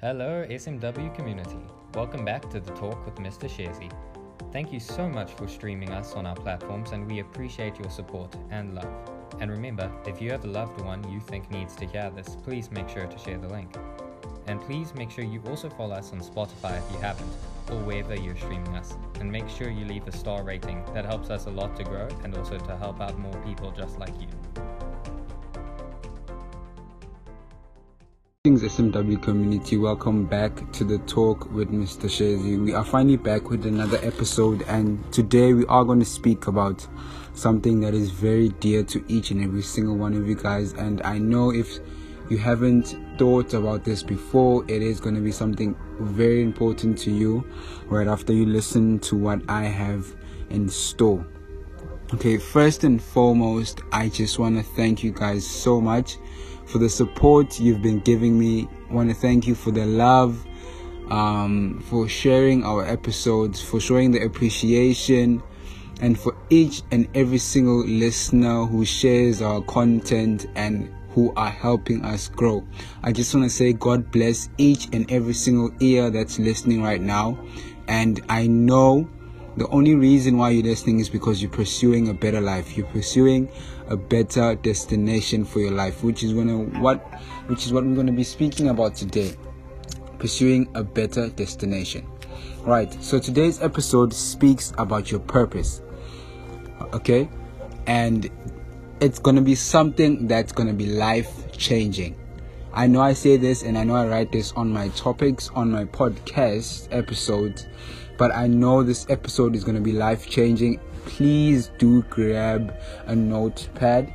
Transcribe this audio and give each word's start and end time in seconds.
Hello, 0.00 0.46
SMW 0.48 1.12
community. 1.16 1.58
Welcome 1.94 2.24
back 2.24 2.48
to 2.50 2.60
the 2.60 2.70
Talk 2.74 3.04
with 3.04 3.16
Mr. 3.16 3.50
Shezi. 3.50 3.90
Thank 4.52 4.72
you 4.72 4.78
so 4.78 5.08
much 5.08 5.32
for 5.32 5.48
streaming 5.48 5.90
us 5.90 6.12
on 6.12 6.24
our 6.24 6.36
platforms, 6.36 6.92
and 6.92 7.10
we 7.10 7.18
appreciate 7.18 7.80
your 7.80 7.90
support 7.90 8.32
and 8.52 8.76
love. 8.76 9.10
And 9.40 9.50
remember, 9.50 9.90
if 10.06 10.22
you 10.22 10.30
have 10.30 10.44
a 10.44 10.46
loved 10.46 10.80
one 10.82 11.02
you 11.10 11.18
think 11.18 11.50
needs 11.50 11.74
to 11.74 11.84
hear 11.84 12.10
this, 12.10 12.36
please 12.44 12.70
make 12.70 12.88
sure 12.88 13.08
to 13.08 13.18
share 13.18 13.38
the 13.38 13.48
link. 13.48 13.74
And 14.46 14.60
please 14.60 14.94
make 14.94 15.10
sure 15.10 15.24
you 15.24 15.42
also 15.48 15.68
follow 15.68 15.96
us 15.96 16.12
on 16.12 16.20
Spotify 16.20 16.78
if 16.78 16.92
you 16.92 17.00
haven't, 17.00 17.32
or 17.68 17.78
wherever 17.78 18.14
you're 18.14 18.36
streaming 18.36 18.76
us. 18.76 18.94
And 19.18 19.32
make 19.32 19.48
sure 19.48 19.68
you 19.68 19.84
leave 19.84 20.06
a 20.06 20.12
star 20.12 20.44
rating. 20.44 20.84
That 20.94 21.06
helps 21.06 21.28
us 21.28 21.46
a 21.46 21.50
lot 21.50 21.74
to 21.74 21.82
grow 21.82 22.06
and 22.22 22.36
also 22.36 22.56
to 22.56 22.76
help 22.76 23.00
out 23.00 23.18
more 23.18 23.36
people 23.44 23.72
just 23.72 23.98
like 23.98 24.14
you. 24.20 24.28
Greetings 28.48 28.78
SMW 28.78 29.22
community, 29.22 29.76
welcome 29.76 30.24
back 30.24 30.72
to 30.72 30.82
the 30.82 30.96
talk 31.00 31.52
with 31.52 31.70
Mr. 31.70 32.08
Shezi. 32.08 32.58
We 32.64 32.72
are 32.72 32.82
finally 32.82 33.18
back 33.18 33.50
with 33.50 33.66
another 33.66 33.98
episode 34.00 34.62
and 34.68 35.04
today 35.12 35.52
we 35.52 35.66
are 35.66 35.84
going 35.84 35.98
to 35.98 36.06
speak 36.06 36.46
about 36.46 36.88
something 37.34 37.78
that 37.80 37.92
is 37.92 38.08
very 38.08 38.48
dear 38.48 38.82
to 38.84 39.04
each 39.06 39.32
and 39.32 39.44
every 39.44 39.60
single 39.60 39.96
one 39.96 40.14
of 40.14 40.26
you 40.26 40.34
guys 40.34 40.72
and 40.72 41.02
I 41.02 41.18
know 41.18 41.52
if 41.52 41.78
you 42.30 42.38
haven't 42.38 42.96
thought 43.18 43.52
about 43.52 43.84
this 43.84 44.02
before, 44.02 44.64
it 44.66 44.80
is 44.80 44.98
going 44.98 45.16
to 45.16 45.20
be 45.20 45.30
something 45.30 45.76
very 46.00 46.40
important 46.40 46.96
to 47.00 47.10
you 47.10 47.46
right 47.88 48.08
after 48.08 48.32
you 48.32 48.46
listen 48.46 48.98
to 49.00 49.14
what 49.14 49.42
I 49.50 49.64
have 49.64 50.06
in 50.48 50.70
store. 50.70 51.22
Okay, 52.14 52.38
first 52.38 52.82
and 52.84 53.02
foremost, 53.02 53.82
I 53.92 54.08
just 54.08 54.38
want 54.38 54.56
to 54.56 54.62
thank 54.62 55.04
you 55.04 55.12
guys 55.12 55.46
so 55.46 55.82
much 55.82 56.16
for 56.68 56.78
the 56.78 56.88
support 56.88 57.58
you've 57.58 57.82
been 57.82 58.00
giving 58.00 58.38
me. 58.38 58.68
I 58.90 58.94
want 58.94 59.08
to 59.08 59.14
thank 59.14 59.46
you 59.46 59.54
for 59.54 59.70
the 59.70 59.86
love, 59.86 60.46
um, 61.10 61.82
for 61.88 62.08
sharing 62.08 62.62
our 62.64 62.86
episodes, 62.86 63.60
for 63.60 63.80
showing 63.80 64.10
the 64.10 64.22
appreciation, 64.22 65.42
and 66.00 66.18
for 66.18 66.36
each 66.50 66.82
and 66.90 67.08
every 67.14 67.38
single 67.38 67.84
listener 67.84 68.66
who 68.66 68.84
shares 68.84 69.40
our 69.40 69.62
content 69.62 70.46
and 70.54 70.92
who 71.10 71.32
are 71.34 71.50
helping 71.50 72.04
us 72.04 72.28
grow. 72.28 72.64
I 73.02 73.12
just 73.12 73.34
want 73.34 73.44
to 73.44 73.50
say 73.50 73.72
God 73.72 74.12
bless 74.12 74.50
each 74.58 74.88
and 74.92 75.10
every 75.10 75.34
single 75.34 75.70
ear 75.80 76.10
that's 76.10 76.38
listening 76.38 76.82
right 76.82 77.00
now. 77.00 77.38
And 77.88 78.20
I 78.28 78.46
know 78.46 79.08
the 79.56 79.66
only 79.68 79.96
reason 79.96 80.36
why 80.36 80.50
you're 80.50 80.62
listening 80.62 81.00
is 81.00 81.08
because 81.08 81.42
you're 81.42 81.50
pursuing 81.50 82.08
a 82.08 82.14
better 82.14 82.40
life. 82.40 82.76
You're 82.76 82.86
pursuing 82.86 83.48
a 83.88 83.96
better 83.96 84.54
destination 84.54 85.44
for 85.44 85.60
your 85.60 85.72
life, 85.72 86.02
which 86.02 86.22
is 86.22 86.32
gonna 86.32 86.58
what 86.80 86.98
which 87.46 87.66
is 87.66 87.72
what 87.72 87.84
we're 87.84 87.94
gonna 87.94 88.12
be 88.12 88.24
speaking 88.24 88.68
about 88.68 88.94
today. 88.94 89.34
Pursuing 90.18 90.68
a 90.74 90.82
better 90.82 91.28
destination. 91.28 92.06
Right. 92.62 92.92
So 93.02 93.18
today's 93.18 93.62
episode 93.62 94.12
speaks 94.12 94.72
about 94.78 95.10
your 95.10 95.20
purpose. 95.20 95.80
Okay? 96.92 97.28
And 97.86 98.30
it's 99.00 99.18
gonna 99.18 99.42
be 99.42 99.54
something 99.54 100.26
that's 100.26 100.52
gonna 100.52 100.74
be 100.74 100.86
life 100.86 101.52
changing. 101.52 102.16
I 102.72 102.86
know 102.86 103.00
I 103.00 103.12
say 103.12 103.36
this 103.36 103.62
and 103.62 103.78
I 103.78 103.84
know 103.84 103.96
I 103.96 104.06
write 104.06 104.32
this 104.32 104.52
on 104.52 104.72
my 104.72 104.88
topics 104.88 105.50
on 105.54 105.70
my 105.70 105.84
podcast 105.84 106.88
episodes 106.90 107.66
but 108.18 108.34
I 108.34 108.48
know 108.48 108.82
this 108.82 109.06
episode 109.08 109.54
is 109.54 109.64
going 109.64 109.76
to 109.76 109.80
be 109.80 109.92
life 109.92 110.28
changing. 110.28 110.80
Please 111.08 111.70
do 111.78 112.02
grab 112.02 112.78
a 113.06 113.16
notepad, 113.16 114.12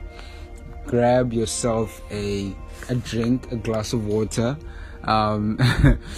grab 0.86 1.34
yourself 1.34 2.02
a 2.12 2.56
a 2.88 2.96
drink, 2.96 3.52
a 3.52 3.56
glass 3.56 3.94
of 3.94 4.06
water. 4.06 4.56
Um, 5.04 5.60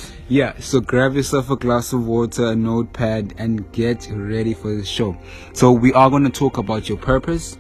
yeah, 0.27 0.59
so 0.59 0.81
grab 0.81 1.15
yourself 1.15 1.49
a 1.49 1.55
glass 1.55 1.93
of 1.93 2.05
water, 2.05 2.47
a 2.47 2.55
notepad, 2.55 3.33
and 3.37 3.71
get 3.71 4.09
ready 4.11 4.53
for 4.53 4.75
the 4.75 4.85
show. 4.85 5.17
So 5.53 5.71
we 5.71 5.93
are 5.93 6.09
going 6.09 6.25
to 6.25 6.29
talk 6.29 6.57
about 6.57 6.89
your 6.89 6.97
purpose. 6.97 7.57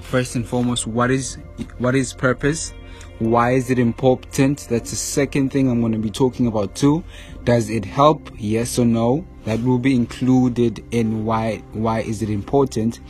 First 0.00 0.36
and 0.36 0.46
foremost, 0.46 0.86
what 0.86 1.10
is 1.10 1.38
what 1.78 1.94
is 1.94 2.12
purpose? 2.12 2.74
Why 3.18 3.52
is 3.52 3.70
it 3.70 3.78
important? 3.78 4.66
That's 4.68 4.90
the 4.90 4.96
second 4.96 5.50
thing 5.50 5.70
I'm 5.70 5.80
going 5.80 5.92
to 5.92 5.98
be 5.98 6.10
talking 6.10 6.46
about 6.46 6.74
too. 6.74 7.02
Does 7.44 7.70
it 7.70 7.84
help? 7.84 8.30
Yes 8.36 8.78
or 8.78 8.84
no? 8.84 9.26
That 9.44 9.62
will 9.62 9.78
be 9.78 9.94
included 9.94 10.84
in 10.90 11.24
why 11.24 11.62
why 11.72 12.00
is 12.00 12.20
it 12.20 12.28
important. 12.28 13.00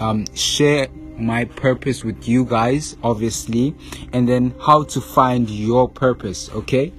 Um, 0.00 0.24
share 0.34 0.88
my 1.16 1.44
purpose 1.44 2.02
with 2.02 2.26
you 2.26 2.44
guys, 2.44 2.96
obviously, 3.04 3.76
and 4.12 4.28
then 4.28 4.52
how 4.60 4.82
to 4.84 5.00
find 5.00 5.48
your 5.48 5.88
purpose. 5.88 6.50
Okay, 6.50 6.92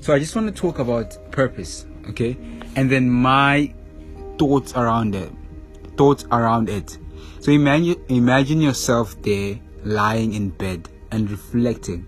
so 0.00 0.12
I 0.12 0.18
just 0.18 0.36
want 0.36 0.46
to 0.48 0.52
talk 0.52 0.78
about 0.78 1.16
purpose. 1.32 1.86
Okay, 2.10 2.36
and 2.76 2.90
then 2.90 3.08
my 3.08 3.72
thoughts 4.36 4.74
around 4.74 5.14
it. 5.14 5.32
Thoughts 5.96 6.26
around 6.30 6.68
it. 6.68 6.98
So 7.40 7.50
imagine 7.50 7.96
imagine 8.08 8.60
yourself 8.60 9.16
there 9.22 9.58
lying 9.84 10.34
in 10.34 10.50
bed 10.50 10.89
and 11.10 11.30
reflecting. 11.30 12.06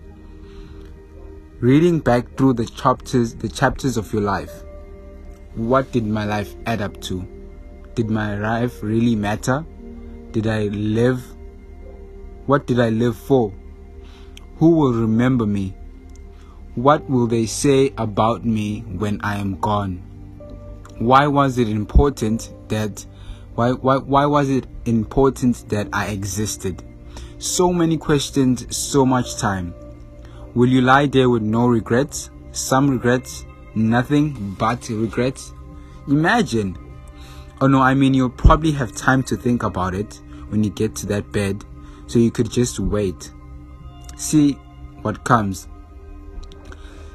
Reading 1.59 1.99
back 1.99 2.35
through 2.35 2.53
the 2.53 2.65
chapters 2.65 3.35
the 3.35 3.47
chapters 3.47 3.95
of 3.97 4.11
your 4.11 4.21
life. 4.21 4.63
What 5.55 5.91
did 5.91 6.05
my 6.05 6.25
life 6.25 6.55
add 6.65 6.81
up 6.81 6.99
to? 7.03 7.25
Did 7.95 8.09
my 8.09 8.35
life 8.37 8.81
really 8.83 9.15
matter? 9.15 9.65
Did 10.31 10.47
i 10.47 10.63
live? 10.63 11.23
What 12.47 12.67
did 12.67 12.79
i 12.79 12.89
live 12.89 13.15
for? 13.15 13.53
Who 14.57 14.71
will 14.71 14.93
remember 14.93 15.45
me? 15.45 15.75
What 16.75 17.07
will 17.09 17.27
they 17.27 17.45
say 17.45 17.93
about 17.97 18.43
me 18.43 18.81
when 18.81 19.21
i 19.21 19.37
am 19.37 19.59
gone? 19.59 20.01
Why 20.97 21.27
was 21.27 21.57
it 21.57 21.69
important 21.69 22.51
that 22.69 23.05
why 23.55 23.71
why, 23.71 23.97
why 23.97 24.25
was 24.25 24.49
it 24.49 24.65
important 24.85 25.69
that 25.69 25.87
i 25.93 26.07
existed 26.07 26.83
so 27.43 27.73
many 27.73 27.97
questions, 27.97 28.73
so 28.73 29.05
much 29.05 29.35
time. 29.37 29.75
Will 30.55 30.69
you 30.69 30.79
lie 30.79 31.07
there 31.07 31.29
with 31.29 31.41
no 31.41 31.67
regrets? 31.67 32.29
Some 32.53 32.89
regrets, 32.89 33.45
nothing 33.75 34.55
but 34.57 34.87
regrets? 34.87 35.51
Imagine. 36.07 36.77
Oh 37.59 37.67
no, 37.67 37.81
I 37.81 37.95
mean, 37.95 38.13
you'll 38.13 38.29
probably 38.29 38.71
have 38.71 38.95
time 38.95 39.23
to 39.23 39.35
think 39.35 39.63
about 39.63 39.93
it 39.93 40.21
when 40.47 40.63
you 40.63 40.69
get 40.69 40.95
to 40.97 41.05
that 41.07 41.33
bed, 41.33 41.65
so 42.07 42.17
you 42.17 42.31
could 42.31 42.49
just 42.49 42.79
wait. 42.79 43.33
See 44.15 44.53
what 45.01 45.25
comes. 45.25 45.67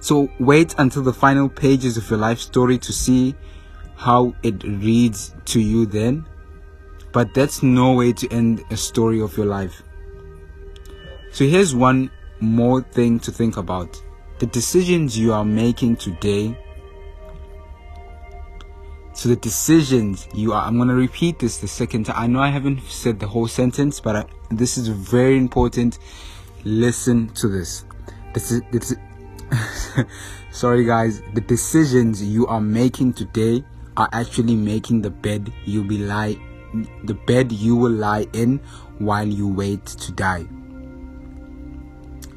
So 0.01 0.29
wait 0.39 0.75
until 0.77 1.03
the 1.03 1.13
final 1.15 1.49
pages 1.49 1.97
of 1.97 2.09
your 2.11 2.19
life 2.19 2.39
story 2.39 2.77
to 2.79 2.93
see 2.93 3.35
how 3.97 4.35
it 4.43 4.63
reads 4.63 5.35
to 5.47 5.61
you 5.61 5.87
then. 5.87 6.27
But 7.13 7.33
that's 7.33 7.63
no 7.63 7.95
way 7.95 8.13
to 8.13 8.29
end 8.31 8.63
a 8.71 8.77
story 8.77 9.23
of 9.23 9.35
your 9.35 9.47
life. 9.47 9.83
So 11.39 11.47
here's 11.47 11.73
one 11.73 12.11
more 12.41 12.83
thing 12.83 13.21
to 13.21 13.31
think 13.31 13.59
about. 13.59 14.03
The 14.41 14.47
decisions 14.47 15.17
you 15.17 15.33
are 15.33 15.45
making 15.45 15.95
today. 15.95 16.59
So 19.13 19.29
the 19.29 19.37
decisions 19.37 20.27
you 20.35 20.53
are, 20.53 20.67
I'm 20.67 20.79
going 20.79 20.89
to 20.89 20.97
repeat 20.97 21.39
this 21.39 21.59
the 21.59 21.69
second 21.69 22.07
time. 22.07 22.17
I 22.19 22.27
know 22.27 22.41
I 22.41 22.49
haven't 22.49 22.83
said 22.89 23.21
the 23.21 23.29
whole 23.29 23.47
sentence, 23.47 24.01
but 24.01 24.17
I, 24.17 24.25
this 24.51 24.77
is 24.77 24.89
very 24.89 25.37
important. 25.37 26.01
Listen 26.65 27.29
to 27.35 27.47
this. 27.47 27.85
This 28.35 28.51
is, 28.51 28.63
this 28.73 28.91
is 28.91 28.99
sorry 30.51 30.85
guys. 30.85 31.23
The 31.35 31.41
decisions 31.41 32.21
you 32.21 32.49
are 32.49 32.61
making 32.61 33.13
today 33.13 33.63
are 33.97 34.09
actually 34.11 34.57
making 34.57 35.03
the 35.03 35.11
bed 35.11 35.53
you'll 35.67 35.85
be 35.85 35.99
lie, 35.99 36.37
the 37.05 37.15
bed 37.15 37.53
you 37.53 37.77
will 37.77 37.93
lie 37.93 38.27
in 38.33 38.59
while 38.99 39.29
you 39.29 39.47
wait 39.47 39.87
to 39.87 40.11
die. 40.11 40.45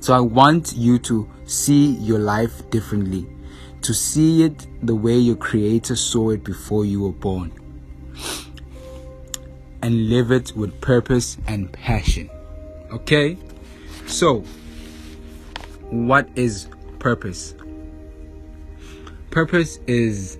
So 0.01 0.15
I 0.15 0.19
want 0.19 0.73
you 0.75 0.97
to 0.97 1.29
see 1.45 1.91
your 1.91 2.17
life 2.17 2.67
differently, 2.71 3.27
to 3.83 3.93
see 3.93 4.41
it 4.41 4.65
the 4.81 4.95
way 4.95 5.15
your 5.15 5.35
Creator 5.35 5.95
saw 5.95 6.31
it 6.31 6.43
before 6.43 6.85
you 6.85 7.03
were 7.03 7.11
born, 7.11 7.51
and 9.83 10.09
live 10.09 10.31
it 10.31 10.55
with 10.55 10.81
purpose 10.81 11.37
and 11.45 11.71
passion. 11.71 12.31
Okay? 12.91 13.37
So, 14.07 14.39
what 15.91 16.27
is 16.35 16.67
purpose? 16.97 17.53
Purpose 19.29 19.77
is, 19.85 20.39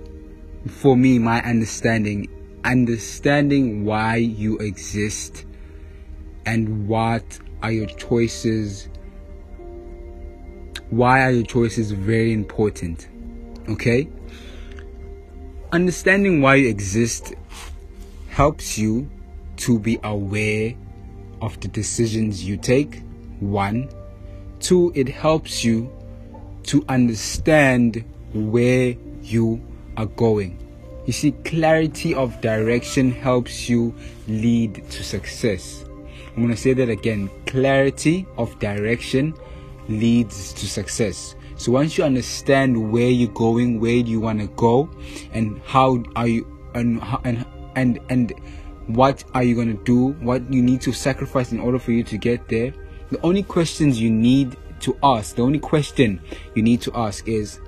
for 0.68 0.98
me, 0.98 1.20
my 1.20 1.40
understanding, 1.44 2.28
understanding 2.66 3.86
why 3.86 4.16
you 4.16 4.58
exist 4.58 5.46
and 6.48 6.88
what 6.88 7.40
are 7.62 7.72
your 7.72 7.86
choices 7.86 8.88
why 10.92 11.24
are 11.24 11.32
your 11.32 11.46
choices 11.46 11.92
very 11.92 12.34
important? 12.34 13.08
Okay? 13.70 14.10
Understanding 15.72 16.42
why 16.42 16.56
you 16.56 16.68
exist 16.68 17.34
helps 18.30 18.78
you 18.78 19.10
to 19.56 19.80
be 19.80 20.00
aware 20.04 20.76
of 21.42 21.58
the 21.62 21.70
decisions 21.70 22.44
you 22.44 22.58
take. 22.58 23.02
One. 23.40 23.90
Two, 24.60 24.92
it 24.94 25.08
helps 25.08 25.64
you 25.64 25.90
to 26.64 26.84
understand 26.90 28.04
where 28.34 28.96
you 29.24 29.62
are 29.96 30.06
going. 30.06 30.58
You 31.06 31.14
see, 31.14 31.32
clarity 31.46 32.14
of 32.14 32.42
direction 32.42 33.12
helps 33.14 33.70
you 33.70 33.96
lead 34.28 34.84
to 34.92 35.04
success. 35.04 35.86
I'm 36.36 36.44
going 36.44 36.50
to 36.50 36.58
say 36.58 36.74
that 36.74 36.90
again. 36.90 37.30
Clarity 37.48 38.28
of 38.38 38.60
direction 38.60 39.34
leads 39.92 40.54
to 40.54 40.68
success. 40.68 41.36
So 41.56 41.72
once 41.72 41.98
you 41.98 42.04
understand 42.04 42.92
where 42.92 43.10
you're 43.10 43.30
going, 43.30 43.80
where 43.80 43.94
you 43.94 44.20
want 44.20 44.40
to 44.40 44.48
go, 44.48 44.90
and 45.34 45.62
how 45.66 46.04
are 46.16 46.28
you, 46.28 46.48
and 46.74 47.02
and 47.24 47.46
and 47.76 48.00
and 48.10 48.34
what 48.88 49.24
are 49.34 49.44
you 49.44 49.56
going 49.56 49.78
to 49.78 49.84
do, 49.84 50.14
what 50.22 50.42
you 50.52 50.62
need 50.62 50.82
to 50.82 50.92
sacrifice 50.92 51.52
in 51.52 51.60
order 51.60 51.78
for 51.78 51.92
you 51.92 52.04
to 52.04 52.18
get 52.18 52.48
there. 52.48 52.74
The 53.12 53.22
only 53.22 53.44
questions 53.44 54.02
you 54.02 54.10
need 54.10 54.58
to 54.80 54.98
ask, 55.04 55.36
the 55.36 55.44
only 55.44 55.60
question 55.60 56.22
you 56.56 56.64
need 56.64 56.82
to 56.82 56.92
ask 56.96 57.28
is, 57.28 57.60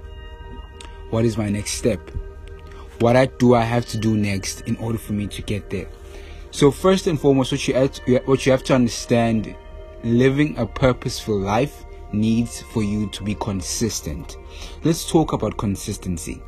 what 1.10 1.26
is 1.26 1.38
my 1.38 1.50
next 1.50 1.74
step? 1.74 2.00
What 3.00 3.38
do 3.38 3.54
I 3.54 3.62
have 3.62 3.86
to 3.88 3.98
do 3.98 4.18
next 4.18 4.62
in 4.62 4.76
order 4.78 4.98
for 4.98 5.14
me 5.14 5.28
to 5.28 5.42
get 5.42 5.70
there? 5.70 5.88
So 6.52 6.72
first 6.72 7.08
and 7.08 7.20
foremost, 7.20 7.52
what 7.52 7.68
you 7.68 7.74
have 7.74 7.92
to, 7.92 8.20
what 8.26 8.46
you 8.46 8.52
have 8.52 8.64
to 8.66 8.76
understand, 8.76 9.56
living 10.04 10.58
a 10.58 10.66
purposeful 10.66 11.38
life 11.38 11.86
needs 12.14 12.62
for 12.62 12.84
you 12.84 13.08
to 13.10 13.24
be 13.24 13.36
consistent. 13.36 14.38
Let's 14.84 15.10
talk 15.10 15.34
about 15.34 15.58
consistency. 15.58 16.42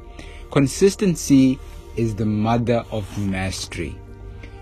Consistency 0.51 1.59
is 1.95 2.15
the 2.15 2.25
mother 2.25 2.85
of 2.91 3.17
mastery. 3.17 3.97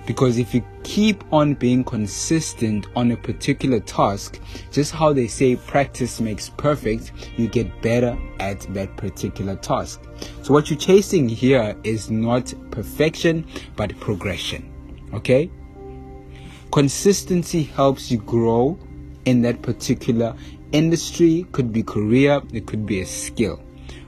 Because 0.05 0.37
if 0.37 0.53
you 0.53 0.63
keep 0.83 1.23
on 1.31 1.53
being 1.53 1.83
consistent 1.83 2.87
on 2.95 3.11
a 3.11 3.17
particular 3.17 3.79
task, 3.79 4.39
just 4.71 4.91
how 4.91 5.13
they 5.13 5.27
say 5.27 5.55
practice 5.55 6.19
makes 6.19 6.49
perfect, 6.49 7.13
you 7.37 7.47
get 7.47 7.81
better 7.81 8.17
at 8.39 8.61
that 8.73 8.95
particular 8.97 9.55
task. 9.55 10.01
So 10.41 10.53
what 10.53 10.69
you're 10.69 10.79
chasing 10.79 11.29
here 11.29 11.75
is 11.83 12.11
not 12.11 12.53
perfection, 12.69 13.47
but 13.77 13.97
progression. 13.99 14.69
Okay? 15.13 15.49
Consistency 16.71 17.63
helps 17.63 18.11
you 18.11 18.17
grow 18.17 18.77
in 19.25 19.41
that 19.43 19.61
particular 19.61 20.35
industry, 20.73 21.45
could 21.53 21.71
be 21.71 21.83
career, 21.83 22.41
it 22.51 22.65
could 22.65 22.85
be 22.85 22.99
a 22.99 23.05
skill 23.05 23.63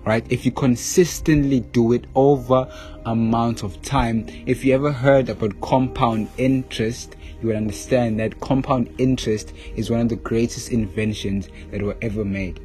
right? 0.06 0.25
If 0.31 0.45
you 0.45 0.51
consistently 0.51 1.62
do 1.62 1.91
it 1.94 2.06
over 2.15 2.71
amount 3.06 3.63
of 3.63 3.81
time 3.81 4.27
if 4.45 4.63
you 4.63 4.73
ever 4.73 4.91
heard 4.91 5.29
about 5.29 5.59
compound 5.62 6.29
interest 6.38 7.15
you 7.41 7.47
would 7.47 7.57
understand 7.57 8.19
that 8.19 8.39
compound 8.39 8.94
interest 8.97 9.53
is 9.75 9.89
one 9.89 10.00
of 10.00 10.09
the 10.09 10.15
greatest 10.15 10.71
inventions 10.71 11.50
that 11.71 11.81
were 11.81 11.97
ever 12.01 12.23
made. 12.23 12.59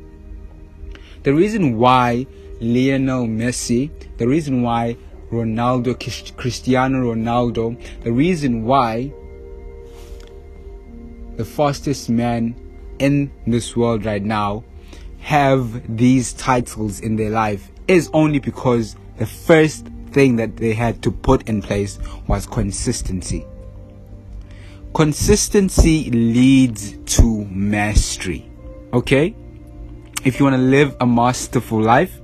The 1.22 1.34
reason 1.34 1.78
why 1.78 2.26
Lionel 2.60 3.26
Messi 3.26 3.90
the 4.18 4.28
reason 4.28 4.62
why 4.62 4.96
Ronaldo 5.30 6.36
Cristiano 6.36 7.14
Ronaldo 7.14 8.02
the 8.02 8.12
reason 8.12 8.64
why 8.64 9.12
the 11.36 11.44
fastest 11.44 12.10
man 12.10 12.54
in 13.00 13.32
this 13.46 13.76
world 13.76 14.04
right 14.04 14.22
now 14.22 14.62
have 15.20 15.96
these 15.96 16.32
titles 16.34 17.00
in 17.00 17.16
their 17.16 17.30
life 17.30 17.70
is 17.88 18.08
only 18.12 18.38
because 18.38 18.96
the 19.18 19.26
first 19.26 19.86
thing 20.12 20.36
that 20.36 20.56
they 20.56 20.72
had 20.72 21.02
to 21.02 21.10
put 21.10 21.48
in 21.48 21.60
place 21.60 21.98
was 22.26 22.46
consistency. 22.46 23.44
Consistency 24.94 26.10
leads 26.10 26.96
to 27.16 27.44
mastery. 27.46 28.48
Okay? 28.92 29.34
If 30.24 30.38
you 30.38 30.44
want 30.44 30.56
to 30.56 30.62
live 30.62 30.96
a 31.00 31.06
masterful 31.06 31.80
life, 31.80 32.20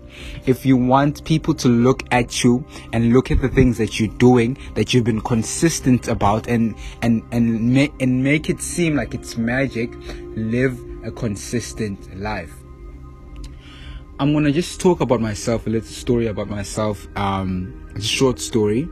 if 0.46 0.64
you 0.66 0.76
want 0.76 1.24
people 1.24 1.54
to 1.54 1.68
look 1.68 2.02
at 2.10 2.42
you 2.44 2.64
and 2.92 3.12
look 3.12 3.30
at 3.30 3.40
the 3.40 3.48
things 3.48 3.78
that 3.78 3.98
you're 3.98 4.14
doing 4.18 4.56
that 4.74 4.92
you've 4.92 5.04
been 5.04 5.20
consistent 5.20 6.08
about 6.08 6.48
and 6.48 6.74
and 7.02 7.22
and, 7.32 7.74
ma- 7.74 7.94
and 8.00 8.22
make 8.22 8.48
it 8.50 8.60
seem 8.60 8.96
like 8.96 9.14
it's 9.14 9.36
magic 9.36 9.92
live 10.36 10.78
a 11.04 11.10
consistent 11.10 12.18
life 12.18 12.52
I'm 14.18 14.32
gonna 14.32 14.50
just 14.50 14.80
talk 14.80 15.02
about 15.02 15.20
myself, 15.20 15.66
a 15.66 15.70
little 15.70 15.86
story 15.86 16.26
about 16.26 16.48
myself. 16.48 17.06
Um, 17.16 17.86
a 17.94 18.00
short 18.00 18.40
story. 18.40 18.84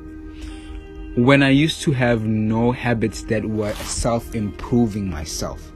When 1.17 1.43
I 1.43 1.49
used 1.49 1.81
to 1.82 1.93
have 1.93 2.26
no 2.26 2.73
habits 2.73 3.23
that 3.25 3.43
were 3.43 3.73
self 3.75 4.35
improving 4.35 5.09
myself. 5.09 5.73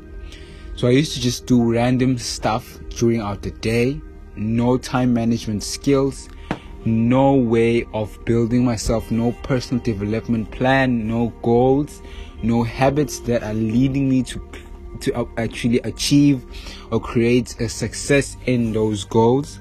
So 0.74 0.86
I 0.86 0.90
used 0.90 1.14
to 1.14 1.20
just 1.20 1.46
do 1.46 1.72
random 1.72 2.18
stuff 2.18 2.78
during 2.90 3.22
out 3.22 3.40
the 3.40 3.50
day, 3.52 4.02
no 4.38 4.78
time 4.78 5.12
management 5.12 5.62
skills, 5.62 6.28
no 6.84 7.34
way 7.34 7.84
of 7.92 8.24
building 8.24 8.64
myself, 8.64 9.10
no 9.10 9.32
personal 9.42 9.82
development 9.82 10.50
plan, 10.50 11.06
no 11.06 11.28
goals, 11.42 12.02
no 12.42 12.62
habits 12.62 13.18
that 13.20 13.42
are 13.42 13.54
leading 13.54 14.08
me 14.08 14.22
to 14.22 14.40
to 15.00 15.28
actually 15.36 15.78
achieve 15.80 16.44
or 16.90 17.00
create 17.00 17.60
a 17.60 17.68
success 17.68 18.36
in 18.46 18.72
those 18.72 19.04
goals. 19.04 19.60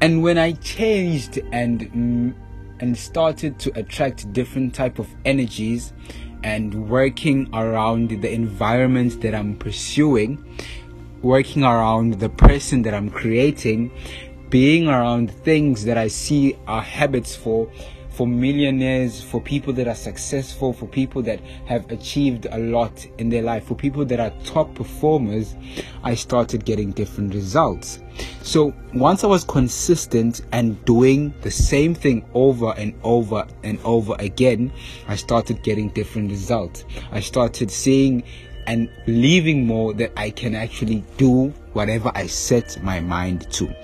And 0.00 0.22
when 0.22 0.38
I 0.38 0.52
changed 0.52 1.40
and 1.52 1.80
mm, 1.92 2.34
and 2.80 2.96
started 2.96 3.58
to 3.60 3.78
attract 3.78 4.32
different 4.32 4.74
type 4.74 4.98
of 4.98 5.08
energies 5.24 5.92
and 6.44 6.88
working 6.88 7.48
around 7.54 8.10
the 8.10 8.32
environment 8.32 9.20
that 9.22 9.34
I'm 9.34 9.56
pursuing, 9.56 10.44
working 11.22 11.64
around 11.64 12.14
the 12.14 12.28
person 12.28 12.82
that 12.82 12.94
I'm 12.94 13.10
creating, 13.10 13.90
being 14.50 14.88
around 14.88 15.30
things 15.30 15.84
that 15.84 15.98
I 15.98 16.08
see 16.08 16.56
are 16.66 16.82
habits 16.82 17.34
for 17.34 17.70
for 18.16 18.26
millionaires, 18.26 19.22
for 19.22 19.42
people 19.42 19.74
that 19.74 19.86
are 19.86 19.94
successful, 19.94 20.72
for 20.72 20.86
people 20.86 21.20
that 21.20 21.38
have 21.66 21.90
achieved 21.90 22.46
a 22.50 22.58
lot 22.58 23.06
in 23.18 23.28
their 23.28 23.42
life, 23.42 23.66
for 23.66 23.74
people 23.74 24.06
that 24.06 24.18
are 24.18 24.32
top 24.42 24.74
performers, 24.74 25.54
I 26.02 26.14
started 26.14 26.64
getting 26.64 26.92
different 26.92 27.34
results. 27.34 28.00
So 28.40 28.72
once 28.94 29.22
I 29.22 29.26
was 29.26 29.44
consistent 29.44 30.40
and 30.52 30.82
doing 30.86 31.34
the 31.42 31.50
same 31.50 31.94
thing 31.94 32.24
over 32.32 32.72
and 32.78 32.94
over 33.02 33.46
and 33.62 33.78
over 33.84 34.16
again, 34.18 34.72
I 35.08 35.16
started 35.16 35.62
getting 35.62 35.90
different 35.90 36.30
results. 36.30 36.86
I 37.12 37.20
started 37.20 37.70
seeing 37.70 38.22
and 38.66 38.90
believing 39.04 39.66
more 39.66 39.94
that 39.94 40.12
I 40.16 40.30
can 40.30 40.54
actually 40.54 41.04
do 41.16 41.48
whatever 41.72 42.10
I 42.14 42.26
set 42.26 42.82
my 42.82 43.00
mind 43.00 43.50
to. 43.52 43.74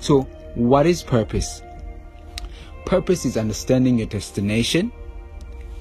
So, 0.00 0.22
what 0.54 0.86
is 0.86 1.02
purpose? 1.02 1.62
Purpose 2.86 3.24
is 3.24 3.36
understanding 3.36 3.98
your 3.98 4.08
destination 4.08 4.92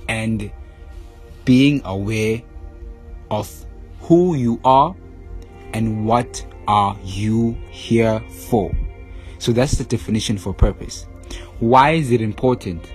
and 0.07 0.51
being 1.45 1.81
aware 1.85 2.41
of 3.29 3.65
who 4.01 4.35
you 4.35 4.59
are 4.63 4.95
and 5.73 6.05
what 6.05 6.45
are 6.67 6.97
you 7.03 7.57
here 7.69 8.21
for. 8.49 8.71
So 9.39 9.51
that's 9.51 9.77
the 9.77 9.83
definition 9.83 10.37
for 10.37 10.53
purpose. 10.53 11.07
Why 11.59 11.91
is 11.91 12.11
it 12.11 12.21
important? 12.21 12.91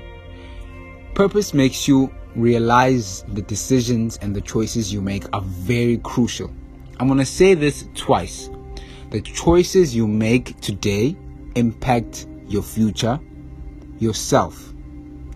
Purpose 1.14 1.54
makes 1.54 1.88
you 1.88 2.12
realize 2.36 3.24
the 3.28 3.42
decisions 3.42 4.18
and 4.18 4.36
the 4.36 4.40
choices 4.40 4.92
you 4.92 5.00
make 5.00 5.24
are 5.32 5.40
very 5.40 5.98
crucial. 5.98 6.50
I'm 7.00 7.08
going 7.08 7.18
to 7.18 7.26
say 7.26 7.54
this 7.54 7.88
twice. 7.94 8.50
The 9.10 9.20
choices 9.20 9.96
you 9.96 10.06
make 10.06 10.60
today 10.60 11.16
impact 11.54 12.26
your 12.48 12.62
future 12.62 13.18
yourself, 13.98 14.72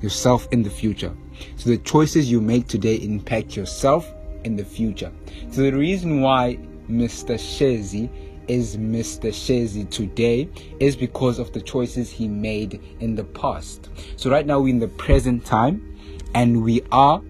yourself 0.01 0.49
in 0.53 0.63
the 0.63 0.71
future. 0.71 1.13
So 1.57 1.71
the 1.71 1.79
choices 1.79 2.31
you 2.31 2.41
make 2.41 2.67
today 2.67 2.97
impact 2.97 3.57
yourself 3.57 4.07
in 4.45 4.57
the 4.57 4.65
future. 4.65 5.11
So 5.51 5.63
the 5.63 5.73
reason 5.73 6.21
why 6.21 6.59
Mr. 6.89 7.35
Shezi 7.35 8.11
is 8.49 8.77
Mr. 8.77 9.31
Shezi 9.31 9.89
today 9.91 10.49
is 10.81 10.97
because 10.97 11.39
of 11.39 11.53
the 11.53 11.61
choices 11.61 12.11
he 12.11 12.27
made 12.29 12.83
in 13.01 13.15
the 13.15 13.25
past. 13.25 13.89
So 14.17 14.31
right 14.31 14.45
now 14.45 14.61
we're 14.61 14.71
in 14.71 14.79
the 14.79 14.89
present 14.89 15.45
time 15.45 15.97
and 16.35 16.63
we 16.63 16.83
are 16.93 17.23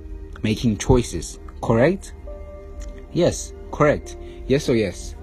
making 0.42 0.78
choices, 0.78 1.38
correct? 1.62 2.14
Yes, 3.12 3.52
correct. 3.70 4.16
Yes 4.46 4.68
or 4.68 4.74
yes. 4.74 5.14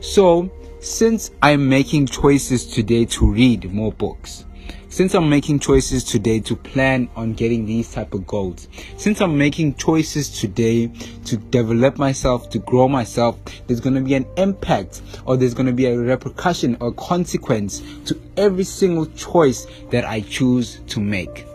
So 0.00 0.50
since 0.80 1.30
I'm 1.42 1.68
making 1.68 2.06
choices 2.06 2.66
today 2.66 3.04
to 3.06 3.30
read 3.30 3.72
more 3.72 3.92
books, 3.92 4.44
since 4.88 5.14
I'm 5.14 5.30
making 5.30 5.60
choices 5.60 6.04
today 6.04 6.38
to 6.40 6.54
plan 6.54 7.08
on 7.16 7.32
getting 7.32 7.64
these 7.64 7.90
type 7.90 8.12
of 8.12 8.26
goals, 8.26 8.68
since 8.98 9.22
I'm 9.22 9.38
making 9.38 9.76
choices 9.76 10.38
today 10.40 10.88
to 11.24 11.38
develop 11.38 11.96
myself, 11.96 12.50
to 12.50 12.58
grow 12.58 12.88
myself, 12.88 13.38
there's 13.66 13.80
going 13.80 13.94
to 13.94 14.02
be 14.02 14.14
an 14.14 14.26
impact 14.36 15.00
or 15.24 15.38
there's 15.38 15.54
going 15.54 15.66
to 15.66 15.72
be 15.72 15.86
a 15.86 15.98
repercussion 15.98 16.76
or 16.80 16.92
consequence 16.92 17.80
to 18.04 18.20
every 18.36 18.64
single 18.64 19.06
choice 19.06 19.66
that 19.90 20.04
I 20.04 20.20
choose 20.20 20.80
to 20.88 21.00
make. 21.00 21.46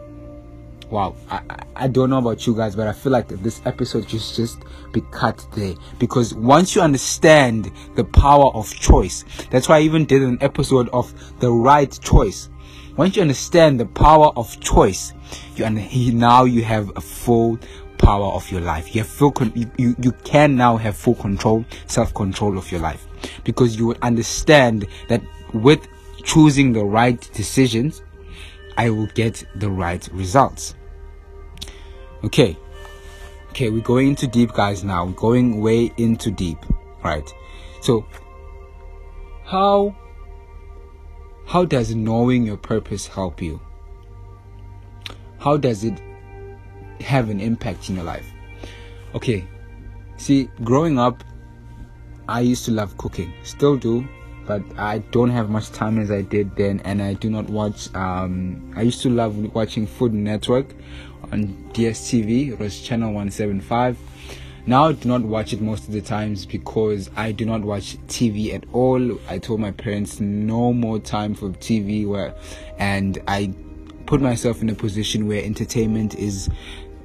Wow 0.90 1.16
I, 1.30 1.42
I 1.76 1.88
don't 1.88 2.10
know 2.10 2.18
about 2.18 2.46
you 2.48 2.56
guys 2.56 2.76
but 2.76 2.88
i 2.88 2.94
feel 2.94 3.12
like 3.12 3.28
this 3.28 3.62
episode 3.66 4.08
just 4.08 4.36
just 4.36 4.60
be 4.92 5.02
cut 5.12 5.46
there. 5.54 5.76
Because 6.00 6.34
once 6.34 6.76
you 6.76 6.82
understand 6.82 7.72
the 7.96 8.04
power 8.04 8.52
of 8.54 8.74
choice 8.74 9.26
that's 9.52 9.68
why 9.68 9.78
i 9.78 9.82
even 9.82 10.06
did 10.06 10.22
an 10.22 10.38
episode 10.42 10.90
of 10.90 11.14
the 11.40 11.52
right 11.52 11.98
choice. 12.02 12.50
Once 12.96 13.16
you 13.16 13.22
understand 13.22 13.80
the 13.80 13.86
power 13.86 14.32
of 14.36 14.60
choice 14.60 15.14
you 15.56 15.66
and 15.66 16.18
now 16.18 16.46
you 16.46 16.64
have 16.64 16.92
a 16.96 17.02
full 17.02 17.60
power 17.98 18.28
of 18.28 18.50
your 18.52 18.62
life. 18.62 18.96
You 18.96 19.02
have 19.02 19.10
full 19.10 19.32
con- 19.32 19.52
you, 19.56 19.70
you, 19.78 19.96
you 20.00 20.12
can 20.24 20.56
now 20.56 20.78
have 20.78 20.96
full 20.96 21.16
control 21.16 21.66
self-control 21.88 22.58
of 22.58 22.72
your 22.72 22.82
life. 22.82 23.06
Because 23.44 23.76
you 23.76 23.88
would 23.88 24.00
understand 24.02 24.88
that 25.10 25.22
with 25.54 25.88
choosing 26.24 26.74
the 26.74 26.84
right 26.84 27.20
decisions 27.34 28.04
I 28.78 28.92
will 28.92 29.08
get 29.08 29.44
the 29.56 29.70
right 29.70 30.08
results. 30.14 30.76
Okay. 32.24 32.56
Okay, 33.50 33.72
we're 33.72 33.82
going 33.82 34.10
into 34.10 34.28
deep, 34.28 34.54
guys, 34.54 34.84
now. 34.84 35.06
We're 35.06 35.14
going 35.14 35.62
way 35.62 35.92
into 35.98 36.30
deep. 36.30 36.60
Right. 37.04 37.28
So, 37.82 38.06
how 39.44 39.96
how 41.48 41.66
does 41.66 41.96
knowing 41.96 42.46
your 42.46 42.58
purpose 42.58 43.08
help 43.08 43.42
you? 43.42 43.60
How 45.40 45.58
does 45.58 45.84
it 45.84 46.00
have 47.02 47.30
an 47.30 47.40
impact 47.40 47.90
in 47.90 47.96
your 47.96 48.04
life? 48.04 48.30
Okay. 49.16 49.48
See, 50.18 50.50
growing 50.64 51.00
up, 51.00 51.24
I 52.28 52.42
used 52.42 52.66
to 52.66 52.72
love 52.72 52.98
cooking. 52.98 53.34
Still 53.44 53.78
do 53.78 54.08
but 54.48 54.64
I 54.78 55.00
don't 55.12 55.30
have 55.30 55.50
much 55.50 55.72
time 55.72 56.00
as 56.00 56.10
I 56.10 56.22
did 56.22 56.56
then, 56.56 56.80
and 56.86 57.04
I 57.04 57.14
do 57.14 57.30
not 57.30 57.50
watch. 57.50 57.94
Um, 57.94 58.74
I 58.76 58.82
used 58.82 59.02
to 59.04 59.10
love 59.10 59.38
watching 59.54 59.86
Food 59.86 60.14
Network 60.14 60.74
on 61.32 61.50
DSTV. 61.74 62.54
It 62.54 62.60
was 62.60 62.82
channel 62.82 63.10
175. 63.10 63.98
Now 64.66 64.88
I 64.88 64.94
do 64.94 65.08
not 65.08 65.22
watch 65.22 65.54
it 65.54 65.62
most 65.62 65.88
of 65.88 65.94
the 65.94 66.02
times 66.02 66.46
because 66.46 67.10
I 67.16 67.32
do 67.32 67.46
not 67.46 67.62
watch 67.62 67.98
TV 68.08 68.54
at 68.54 68.64
all. 68.74 69.18
I 69.30 69.38
told 69.38 69.60
my 69.60 69.72
parents 69.72 70.20
no 70.20 70.74
more 70.74 71.00
time 71.00 71.36
for 71.36 71.50
TV, 71.50 72.08
where, 72.08 72.34
and 72.78 73.18
I 73.28 73.54
put 74.06 74.22
myself 74.22 74.62
in 74.62 74.70
a 74.70 74.76
position 74.76 75.28
where 75.28 75.44
entertainment 75.44 76.16
is 76.16 76.50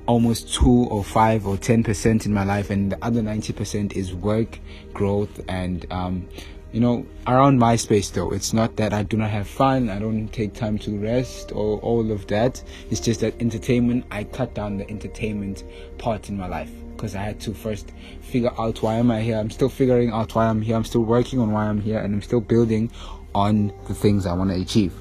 almost 0.07 0.53
two 0.53 0.87
or 0.91 1.05
five 1.05 1.47
or 1.47 1.57
ten 1.57 1.85
percent 1.85 2.27
in 2.27 2.35
my 2.35 2.45
life, 2.45 2.71
and 2.71 2.91
the 2.93 3.05
other 3.05 3.23
ninety 3.23 3.53
percent 3.53 3.97
is 3.97 4.13
work, 4.13 4.59
growth, 4.93 5.41
and 5.49 5.87
um, 5.93 6.29
you 6.73 6.81
know, 6.81 7.07
around 7.26 7.59
my 7.59 7.76
space 7.76 8.11
though, 8.11 8.33
it's 8.33 8.52
not 8.52 8.76
that 8.76 8.93
I 8.93 9.02
do 9.02 9.17
not 9.17 9.31
have 9.31 9.47
fun, 9.47 9.91
I 9.91 9.99
don't 9.99 10.29
take 10.29 10.55
time 10.55 10.79
to 10.81 10.99
rest 10.99 11.52
or 11.52 11.79
all 11.81 12.11
of 12.11 12.26
that. 12.29 12.62
It's 12.91 13.00
just 13.00 13.21
that 13.21 13.41
entertainment, 13.41 14.07
I 14.11 14.25
cut 14.25 14.55
down 14.55 14.79
the 14.79 14.88
entertainment 14.91 15.64
part 15.99 16.31
in 16.31 16.37
my 16.37 16.49
life 16.49 16.71
because 16.97 17.14
I 17.14 17.23
had 17.23 17.41
to 17.41 17.52
first 17.52 17.93
figure 18.23 18.52
out 18.59 18.83
why 18.83 18.95
am 18.95 19.11
I 19.11 19.21
here. 19.21 19.37
I'm 19.37 19.50
still 19.50 19.69
figuring 19.69 20.11
out 20.11 20.35
why 20.35 20.47
I'm 20.47 20.62
here. 20.62 20.76
I'm 20.76 20.85
still 20.85 21.05
working 21.05 21.41
on 21.41 21.52
why 21.52 21.67
I'm 21.67 21.81
here 21.81 21.99
and 21.99 22.14
I'm 22.14 22.23
still 22.23 22.41
building 22.41 22.91
on 23.35 23.73
the 23.88 23.95
things 23.95 24.25
I 24.25 24.33
want 24.33 24.50
to 24.50 24.61
achieve. 24.61 24.95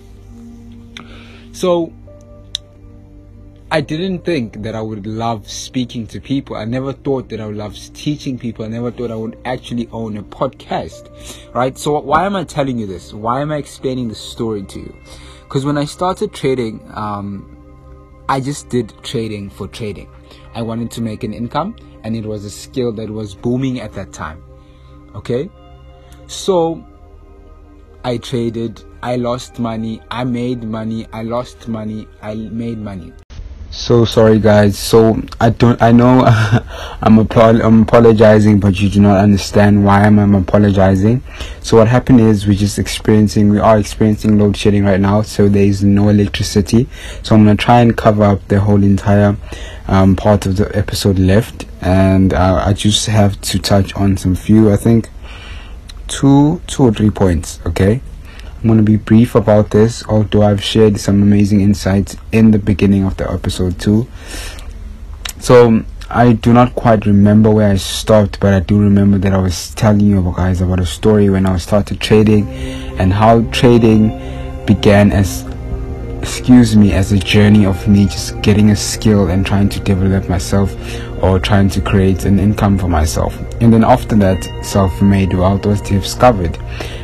So 1.54 1.94
I 3.74 3.80
didn't 3.80 4.26
think 4.26 4.64
that 4.64 4.76
I 4.76 4.82
would 4.82 5.08
love 5.08 5.50
speaking 5.50 6.06
to 6.08 6.20
people. 6.20 6.58
I 6.58 6.66
never 6.66 6.92
thought 6.92 7.30
that 7.30 7.40
I 7.40 7.46
would 7.46 7.56
love 7.56 7.78
teaching 7.94 8.38
people. 8.38 8.66
I 8.66 8.68
never 8.68 8.92
thought 8.92 9.12
I 9.12 9.16
would 9.16 9.40
actually 9.46 9.88
own 9.94 10.18
a 10.18 10.24
podcast. 10.24 11.10
Right? 11.56 11.78
So 11.78 11.98
why 12.02 12.26
am 12.26 12.36
I 12.36 12.44
telling 12.44 12.78
you 12.78 12.86
this? 12.86 13.14
Why 13.14 13.40
am 13.40 13.50
I 13.50 13.56
explaining 13.56 14.10
the 14.10 14.16
story 14.16 14.64
to 14.64 14.80
you? 14.80 14.94
Because 15.44 15.64
when 15.64 15.78
I 15.78 15.86
started 15.86 16.34
trading, 16.34 16.86
um, 16.94 17.48
I 18.28 18.42
just 18.42 18.68
did 18.68 18.94
trading 19.04 19.50
for 19.50 19.70
trading. 19.70 20.10
I 20.54 20.64
wanted 20.64 20.92
to 20.92 21.02
make 21.02 21.24
an 21.24 21.34
income 21.34 21.78
and 22.04 22.14
it 22.14 22.26
was 22.26 22.44
a 22.44 22.50
skill 22.52 22.92
that 22.92 23.10
was 23.10 23.36
booming 23.36 23.80
at 23.80 23.94
that 23.94 24.12
time. 24.12 24.44
Okay? 25.16 25.50
So 26.28 26.86
I 28.04 28.18
traded, 28.18 28.84
I 29.02 29.16
lost 29.16 29.60
money, 29.60 30.02
I 30.12 30.26
made 30.26 30.62
money, 30.62 31.08
I 31.14 31.22
lost 31.22 31.70
money, 31.70 32.06
I 32.22 32.36
made 32.36 32.78
money 32.78 33.14
so 33.72 34.04
sorry 34.04 34.38
guys. 34.38 34.78
So 34.78 35.22
i 35.40 35.50
don't 35.50 35.82
i 35.82 35.92
know 35.94 36.24
i'm, 37.02 37.20
apo- 37.20 37.62
I'm 37.62 37.84
apologizing 37.84 38.60
but 38.60 38.80
you 38.80 38.90
do 38.90 39.00
not 39.00 39.18
understand 39.20 39.86
why 39.86 40.04
I'm, 40.04 40.20
I'm 40.20 40.36
apologizing. 40.36 41.24
So 41.62 41.78
what 41.78 41.88
happened 41.88 42.20
is 42.20 42.46
we're 42.46 42.58
just 42.58 42.78
experiencing 42.78 43.50
we 43.50 43.60
are 43.60 43.78
experiencing 43.80 44.38
load 44.38 44.58
shedding 44.58 44.84
right 44.84 45.00
now 45.00 45.22
so 45.22 45.48
there 45.48 45.64
is 45.64 45.84
no 45.84 46.10
electricity. 46.10 46.90
So 47.24 47.34
i'm 47.36 47.46
gonna 47.46 47.56
try 47.56 47.80
and 47.80 47.96
cover 47.96 48.24
up 48.24 48.46
the 48.50 48.60
whole 48.60 48.84
entire 48.84 49.38
um, 49.88 50.16
part 50.16 50.46
of 50.46 50.58
the 50.58 50.76
episode 50.78 51.18
left 51.18 51.66
and 51.82 52.34
uh, 52.34 52.64
i 52.66 52.74
just 52.74 53.08
have 53.08 53.40
to 53.42 53.58
touch 53.58 53.96
on 53.96 54.18
some 54.18 54.36
few 54.36 54.72
i 54.72 54.76
think 54.76 55.10
two 56.08 56.62
two 56.68 56.84
or 56.84 56.92
three 56.92 57.10
points 57.10 57.60
okay 57.66 58.02
I'm 58.62 58.68
going 58.68 58.78
to 58.78 58.84
be 58.84 58.98
brief 58.98 59.34
about 59.34 59.72
this, 59.72 60.06
although 60.08 60.44
I've 60.44 60.64
shared 60.64 61.00
some 61.00 61.24
amazing 61.24 61.62
insights 61.62 62.16
in 62.32 62.52
the 62.52 62.60
beginning 62.60 63.06
of 63.06 63.18
the 63.18 63.28
episode 63.32 63.80
too. 63.80 64.08
So 65.40 65.84
I 66.12 66.34
do 66.34 66.54
not 66.54 66.76
quite 66.76 67.08
remember 67.08 67.50
where 67.50 67.72
I 67.72 67.78
stopped, 67.78 68.40
but 68.40 68.54
I 68.54 68.60
do 68.60 68.80
remember 68.80 69.18
that 69.18 69.34
I 69.34 69.40
was 69.40 69.74
telling 69.74 70.02
you 70.02 70.34
guys 70.38 70.62
about 70.62 70.80
a 70.80 70.86
story 70.86 71.28
when 71.30 71.48
I 71.48 71.58
started 71.58 72.00
trading 72.00 72.48
and 73.00 73.14
how 73.14 73.42
trading 73.50 74.10
began 74.68 75.12
as 75.12 75.44
excuse 76.22 76.76
me 76.76 76.94
as 76.94 77.12
a 77.12 77.18
journey 77.18 77.66
of 77.66 77.88
me 77.88 78.06
just 78.06 78.40
getting 78.42 78.70
a 78.70 78.76
skill 78.76 79.28
and 79.30 79.44
trying 79.44 79.68
to 79.68 79.80
develop 79.80 80.30
myself 80.30 80.72
or 81.24 81.40
trying 81.40 81.68
to 81.68 81.82
create 81.82 82.26
an 82.26 82.40
income 82.40 82.78
for 82.78 82.88
myself. 82.88 83.36
And 83.60 83.74
then 83.74 83.84
after 83.84 84.16
that 84.18 84.44
self-made 84.64 85.34
wealth 85.34 85.66
was 85.66 85.82
discovered. 85.82 86.58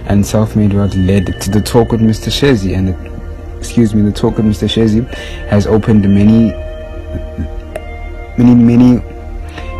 And 0.05 0.23
self-made 0.25 0.73
wealth 0.73 0.95
led 0.95 1.25
to 1.41 1.49
the 1.49 1.61
talk 1.61 1.91
with 1.91 2.01
mr 2.01 2.29
shezi. 2.29 2.77
And 2.77 2.89
the, 2.89 3.57
excuse 3.57 3.95
me 3.95 4.03
the 4.03 4.11
talk 4.11 4.37
with 4.37 4.45
mr 4.45 4.69
shezi 4.69 5.03
has 5.47 5.65
opened 5.65 6.03
many 6.03 6.51
many 8.37 8.53
many 8.53 9.16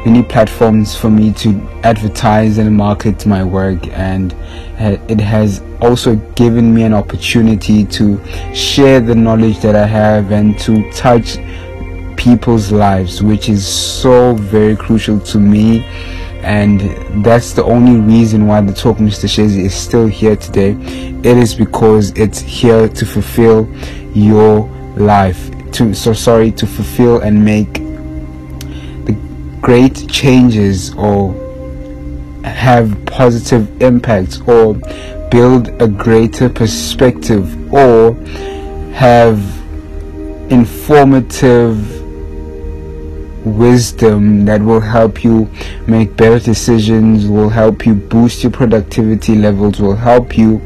many 0.07 0.23
platforms 0.23 0.95
for 0.95 1.09
me 1.09 1.33
to 1.33 1.49
advertise 1.83 2.59
and 2.59 2.73
market 2.73 3.25
my 3.25 3.43
work 3.43 3.85
and 3.89 4.33
uh, 4.79 4.95
it 5.09 5.19
has 5.19 5.61
also 5.81 6.15
given 6.41 6.73
me 6.73 6.83
an 6.83 6.93
opportunity 6.93 7.83
to 7.83 8.17
share 8.55 9.01
the 9.01 9.13
knowledge 9.13 9.59
that 9.59 9.75
I 9.75 9.85
have 9.85 10.31
and 10.31 10.57
to 10.59 10.89
touch 10.93 11.37
people's 12.15 12.71
lives 12.71 13.21
which 13.21 13.49
is 13.49 13.67
so 13.67 14.33
very 14.35 14.77
crucial 14.77 15.19
to 15.19 15.39
me 15.39 15.83
and 16.41 16.79
that's 17.25 17.51
the 17.51 17.65
only 17.65 17.99
reason 17.99 18.47
why 18.47 18.61
the 18.61 18.73
talk 18.73 18.99
Mr. 18.99 19.27
Shezi 19.27 19.65
is 19.65 19.75
still 19.75 20.07
here 20.07 20.37
today 20.37 20.71
it 21.29 21.37
is 21.37 21.53
because 21.53 22.11
it's 22.11 22.39
here 22.39 22.87
to 22.87 23.05
fulfill 23.05 23.69
your 24.13 24.69
life 24.95 25.51
to 25.73 25.93
so 25.93 26.13
sorry 26.13 26.49
to 26.53 26.65
fulfill 26.65 27.19
and 27.19 27.43
make 27.43 27.81
great 29.67 30.07
changes 30.07 30.93
or 30.95 31.33
have 32.45 32.87
positive 33.05 33.81
impacts 33.81 34.39
or 34.47 34.75
build 35.29 35.67
a 35.81 35.87
greater 35.89 36.47
perspective 36.47 37.45
or 37.73 38.13
have 38.93 39.37
informative 40.49 41.75
wisdom 43.45 44.45
that 44.45 44.61
will 44.61 44.79
help 44.79 45.25
you 45.25 45.49
make 45.85 46.15
better 46.15 46.39
decisions 46.39 47.27
will 47.27 47.49
help 47.49 47.85
you 47.85 47.93
boost 47.93 48.43
your 48.43 48.51
productivity 48.53 49.35
levels 49.35 49.81
will 49.81 49.97
help 49.97 50.37
you 50.37 50.61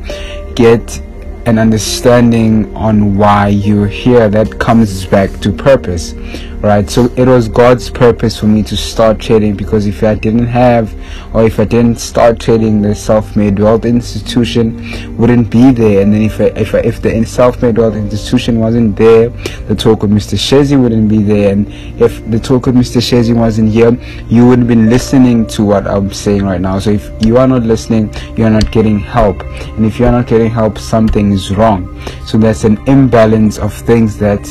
get 0.53 1.01
an 1.45 1.57
understanding 1.57 2.75
on 2.75 3.17
why 3.17 3.47
you're 3.47 3.87
here 3.87 4.29
that 4.29 4.59
comes 4.59 5.05
back 5.05 5.31
to 5.39 5.51
purpose 5.51 6.13
right? 6.61 6.89
So 6.89 7.05
it 7.17 7.27
was 7.27 7.47
god's 7.47 7.89
purpose 7.89 8.39
for 8.39 8.45
me 8.45 8.63
to 8.63 8.77
start 8.77 9.19
trading 9.19 9.55
because 9.55 9.87
if 9.87 10.03
i 10.03 10.13
didn't 10.13 10.45
have 10.45 10.93
or 11.33 11.43
if 11.43 11.59
i 11.59 11.65
didn't 11.65 11.99
start 11.99 12.39
trading 12.39 12.81
the 12.81 12.93
self-made 12.93 13.57
wealth 13.59 13.85
institution 13.85 15.17
wouldn't 15.17 15.49
be 15.49 15.71
there. 15.71 16.01
And 16.01 16.13
then 16.13 16.21
if 16.23 16.39
I, 16.39 16.45
if 16.65 16.75
I, 16.75 16.79
if 16.79 17.01
the 17.01 17.23
self-made 17.25 17.77
wealth 17.77 17.95
institution 17.95 18.59
wasn't 18.59 18.95
there 18.95 19.29
the 19.67 19.75
talk 19.75 20.03
with 20.03 20.11
mr 20.11 20.37
shezi 20.37 20.81
wouldn't 20.81 21.09
be 21.09 21.23
there. 21.23 21.51
And 21.51 21.67
if 21.99 22.29
the 22.29 22.39
talk 22.39 22.67
with 22.67 22.75
mr 22.75 23.01
shezi 23.01 23.35
wasn't 23.35 23.71
here 23.71 23.91
you 24.27 24.47
wouldn't 24.47 24.67
be 24.67 24.75
listening 24.75 25.47
to 25.47 25.65
what 25.65 25.87
i'm 25.87 26.11
saying 26.13 26.43
right 26.43 26.61
now. 26.61 26.77
So 26.79 26.91
if 26.91 27.11
you 27.25 27.37
are 27.37 27.47
not 27.47 27.63
listening 27.63 28.13
you 28.37 28.45
are 28.45 28.51
not 28.51 28.71
getting 28.71 28.99
help. 28.99 29.41
And 29.41 29.85
if 29.85 29.99
you 29.99 30.05
are 30.05 30.11
not 30.11 30.27
getting 30.27 30.49
help 30.49 30.77
something 30.77 31.30
is 31.31 31.55
wrong 31.55 32.01
so 32.25 32.37
that's 32.37 32.63
an 32.63 32.77
imbalance 32.87 33.57
of 33.57 33.73
things 33.73 34.17
that 34.17 34.45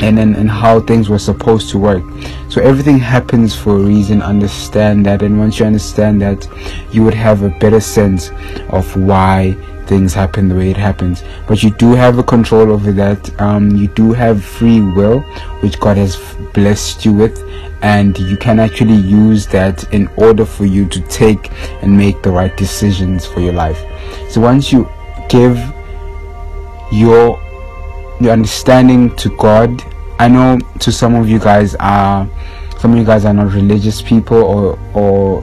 and 0.00 0.16
then 0.16 0.36
and 0.36 0.48
how 0.48 0.78
things 0.80 1.08
were 1.08 1.18
supposed 1.18 1.70
to 1.70 1.78
work 1.78 2.02
so 2.48 2.60
everything 2.60 2.98
happens 2.98 3.54
for 3.56 3.76
a 3.76 3.80
reason 3.80 4.22
understand 4.22 5.04
that 5.04 5.22
and 5.22 5.38
once 5.38 5.58
you 5.58 5.66
understand 5.66 6.20
that 6.20 6.46
you 6.92 7.02
would 7.02 7.14
have 7.14 7.42
a 7.42 7.50
better 7.58 7.80
sense 7.80 8.30
of 8.70 8.96
why 8.96 9.56
things 9.88 10.12
happen 10.12 10.48
the 10.48 10.54
way 10.54 10.70
it 10.70 10.76
happens. 10.76 11.24
But 11.48 11.62
you 11.62 11.70
do 11.70 11.94
have 11.94 12.18
a 12.18 12.22
control 12.22 12.70
over 12.70 12.92
that. 12.92 13.40
Um, 13.40 13.74
you 13.74 13.88
do 13.88 14.12
have 14.12 14.44
free 14.44 14.80
will, 14.80 15.20
which 15.62 15.80
God 15.80 15.96
has 15.96 16.16
blessed 16.52 17.04
you 17.04 17.14
with, 17.14 17.42
and 17.82 18.16
you 18.18 18.36
can 18.36 18.60
actually 18.60 18.96
use 18.96 19.46
that 19.48 19.92
in 19.92 20.08
order 20.16 20.44
for 20.44 20.66
you 20.66 20.86
to 20.90 21.00
take 21.08 21.50
and 21.82 21.96
make 21.96 22.22
the 22.22 22.30
right 22.30 22.54
decisions 22.56 23.26
for 23.26 23.40
your 23.40 23.54
life. 23.54 23.82
So 24.30 24.40
once 24.40 24.70
you 24.70 24.88
give 25.28 25.56
your 26.92 27.38
your 28.20 28.32
understanding 28.32 29.14
to 29.16 29.28
God, 29.36 29.82
I 30.18 30.28
know 30.28 30.58
to 30.80 30.90
some 30.90 31.14
of 31.14 31.28
you 31.28 31.38
guys 31.38 31.74
are 31.76 32.28
some 32.78 32.92
of 32.92 32.98
you 32.98 33.04
guys 33.04 33.24
are 33.24 33.34
not 33.34 33.52
religious 33.52 34.02
people 34.02 34.38
or 34.42 34.78
or 34.94 35.42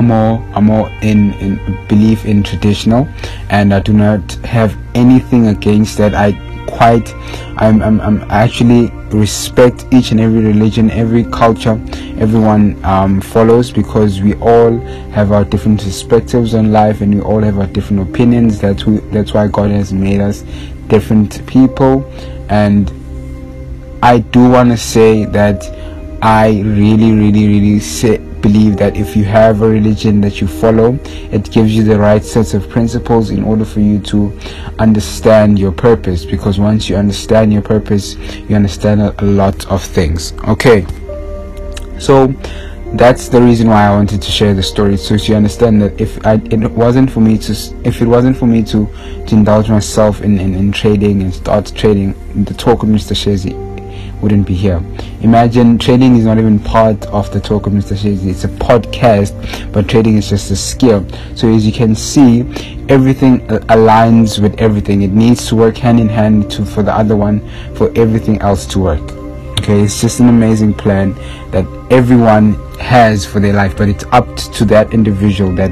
more 0.00 0.42
are 0.54 0.62
more 0.62 0.88
in 1.02 1.32
in 1.34 1.86
belief 1.88 2.24
in 2.24 2.42
traditional. 2.42 3.08
And 3.50 3.72
I 3.72 3.80
do 3.80 3.92
not 3.92 4.32
have 4.44 4.76
anything 4.94 5.48
against 5.48 5.98
that. 5.98 6.14
I 6.14 6.32
quite 6.66 7.14
I'm, 7.56 7.82
I'm, 7.82 8.00
I'm 8.00 8.22
actually 8.30 8.90
respect 9.16 9.86
each 9.92 10.10
and 10.10 10.20
every 10.20 10.40
religion 10.40 10.90
every 10.90 11.24
culture 11.24 11.80
everyone 12.18 12.82
um, 12.84 13.20
follows 13.20 13.72
because 13.72 14.20
we 14.20 14.34
all 14.34 14.78
have 15.10 15.32
our 15.32 15.44
different 15.44 15.82
perspectives 15.82 16.54
on 16.54 16.72
life 16.72 17.00
and 17.00 17.14
we 17.14 17.20
all 17.20 17.40
have 17.40 17.58
our 17.58 17.66
different 17.66 18.08
opinions. 18.08 18.60
That's 18.60 18.84
that's 19.12 19.34
why 19.34 19.48
God 19.48 19.70
has 19.70 19.92
made 19.92 20.20
us 20.20 20.42
different 20.88 21.44
people. 21.46 22.04
And 22.48 22.92
I 24.02 24.18
do 24.18 24.48
want 24.48 24.70
to 24.70 24.76
say 24.76 25.24
that 25.26 25.64
I 26.22 26.60
really 26.60 27.12
really 27.12 27.46
really 27.48 27.80
say 27.80 28.18
believe 28.44 28.76
that 28.76 28.94
if 28.94 29.16
you 29.16 29.24
have 29.24 29.62
a 29.62 29.68
religion 29.68 30.20
that 30.20 30.38
you 30.38 30.46
follow, 30.46 30.98
it 31.32 31.50
gives 31.50 31.74
you 31.74 31.82
the 31.82 31.98
right 31.98 32.22
sets 32.22 32.52
of 32.52 32.68
principles 32.68 33.30
in 33.30 33.42
order 33.42 33.64
for 33.64 33.80
you 33.80 33.98
to 33.98 34.38
understand 34.78 35.58
your 35.58 35.72
purpose. 35.72 36.26
Because 36.26 36.60
once 36.60 36.90
you 36.90 36.96
understand 36.96 37.54
your 37.54 37.62
purpose, 37.62 38.16
you 38.48 38.54
understand 38.54 39.00
a, 39.00 39.24
lot 39.24 39.66
of 39.68 39.82
things. 39.82 40.34
Okay, 40.46 40.84
so 41.98 42.26
that's 43.02 43.28
the 43.28 43.40
reason 43.40 43.68
why 43.68 43.86
I 43.86 43.90
wanted 43.90 44.20
to 44.20 44.30
share 44.30 44.52
the 44.52 44.62
story 44.62 44.98
so 44.98 45.14
you 45.14 45.34
understand 45.34 45.80
that 45.80 45.98
if 45.98 46.24
I, 46.26 46.34
it 46.34 46.70
wasn't 46.70 47.10
for 47.10 47.20
me 47.20 47.38
to 47.38 47.52
if 47.84 48.02
it 48.02 48.06
wasn't 48.06 48.36
for 48.36 48.46
me 48.46 48.62
to 48.64 48.86
to 49.26 49.34
indulge 49.34 49.70
myself 49.70 50.20
in, 50.20 50.38
in, 50.38 50.54
in 50.54 50.70
trading 50.70 51.22
and 51.22 51.34
start 51.34 51.72
trading 51.74 52.14
the 52.44 52.54
talk 52.54 52.82
of 52.82 52.88
Mr. 52.90 53.14
Shezi 53.16 53.73
wouldn't 54.20 54.46
be 54.46 54.54
here. 54.54 54.82
Imagine 55.20 55.78
trading 55.78 56.16
is 56.16 56.24
not 56.24 56.38
even 56.38 56.58
part 56.58 57.04
of 57.06 57.32
the 57.32 57.40
talk 57.40 57.66
of 57.66 57.72
Mr. 57.72 57.92
It's 58.28 58.44
a 58.44 58.48
podcast, 58.48 59.32
but 59.72 59.88
trading 59.88 60.16
is 60.16 60.28
just 60.28 60.50
a 60.50 60.56
skill. 60.56 61.06
So 61.34 61.52
as 61.52 61.66
you 61.66 61.72
can 61.72 61.94
see, 61.94 62.40
everything 62.88 63.40
aligns 63.68 64.38
with 64.40 64.60
everything. 64.60 65.02
It 65.02 65.12
needs 65.12 65.48
to 65.48 65.56
work 65.56 65.76
hand 65.76 66.00
in 66.00 66.08
hand 66.08 66.50
to 66.52 66.64
for 66.64 66.82
the 66.82 66.92
other 66.92 67.16
one 67.16 67.40
for 67.74 67.90
everything 67.96 68.40
else 68.40 68.66
to 68.66 68.78
work. 68.78 69.02
Okay, 69.60 69.80
it's 69.80 70.00
just 70.00 70.20
an 70.20 70.28
amazing 70.28 70.74
plan 70.74 71.14
that 71.50 71.64
everyone 71.90 72.54
has 72.78 73.24
for 73.24 73.40
their 73.40 73.54
life, 73.54 73.76
but 73.76 73.88
it's 73.88 74.04
up 74.12 74.26
to 74.36 74.64
that 74.66 74.92
individual 74.92 75.54
that 75.56 75.70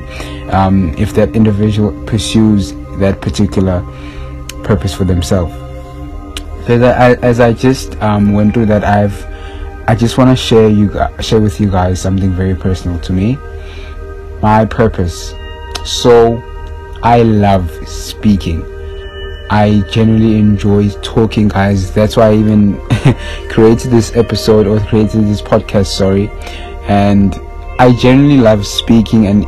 um, 0.54 0.94
if 0.96 1.12
that 1.14 1.34
individual 1.36 1.92
pursues 2.06 2.72
that 2.98 3.20
particular 3.20 3.82
purpose 4.64 4.94
for 4.94 5.04
themselves. 5.04 5.61
So 6.66 6.80
as 6.80 7.40
I 7.40 7.52
just 7.52 8.00
um, 8.02 8.32
went 8.32 8.54
through 8.54 8.66
that, 8.66 8.84
I've 8.84 9.26
I 9.88 9.96
just 9.96 10.16
want 10.16 10.30
to 10.30 10.36
share 10.36 10.68
you 10.68 10.92
share 11.20 11.40
with 11.40 11.60
you 11.60 11.70
guys 11.70 12.00
something 12.00 12.30
very 12.30 12.54
personal 12.54 13.00
to 13.00 13.12
me. 13.12 13.36
My 14.40 14.64
purpose. 14.64 15.34
So 15.84 16.40
I 17.02 17.22
love 17.22 17.70
speaking. 17.88 18.62
I 19.50 19.82
generally 19.90 20.38
enjoy 20.38 20.88
talking, 21.02 21.48
guys. 21.48 21.92
That's 21.92 22.16
why 22.16 22.28
I 22.28 22.34
even 22.34 22.78
created 23.50 23.90
this 23.90 24.14
episode 24.16 24.66
or 24.66 24.78
created 24.86 25.24
this 25.26 25.42
podcast. 25.42 25.86
Sorry, 25.86 26.30
and 26.88 27.34
I 27.80 27.92
generally 27.98 28.38
love 28.38 28.64
speaking, 28.66 29.26
and 29.26 29.44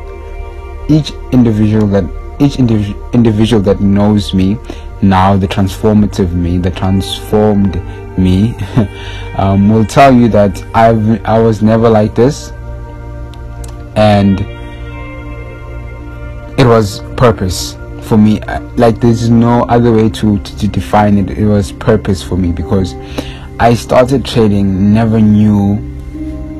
each 0.91 1.13
individual 1.33 1.87
that 1.89 2.05
each 2.41 2.55
indiv- 2.55 3.13
individual 3.13 3.63
that 3.63 3.81
knows 3.81 4.35
me 4.35 4.59
now 5.03 5.37
the 5.37 5.49
transformative 5.49 6.33
me 6.33 6.59
the 6.59 6.71
transformed 6.71 7.77
me 8.19 8.55
um, 9.37 9.69
will 9.69 9.85
tell 9.85 10.13
you 10.13 10.29
that 10.29 10.63
I've 10.75 11.25
I 11.25 11.39
was 11.39 11.63
never 11.63 11.89
like 11.89 12.15
this. 12.15 12.51
And 13.97 14.41
it 16.59 16.67
was 16.67 17.01
purpose 17.17 17.75
for 18.03 18.17
me. 18.17 18.41
Like 18.77 19.01
there's 19.01 19.31
no 19.31 19.63
other 19.65 19.93
way 19.93 20.09
to, 20.11 20.39
to, 20.39 20.59
to 20.59 20.69
define 20.69 21.19
it. 21.19 21.31
It 21.31 21.47
was 21.47 21.73
purpose 21.73 22.23
for 22.23 22.37
me 22.37 22.53
because 22.53 22.95
I 23.61 23.75
started 23.75 24.25
trading 24.25 24.93
never 24.93 25.21
knew 25.21 25.91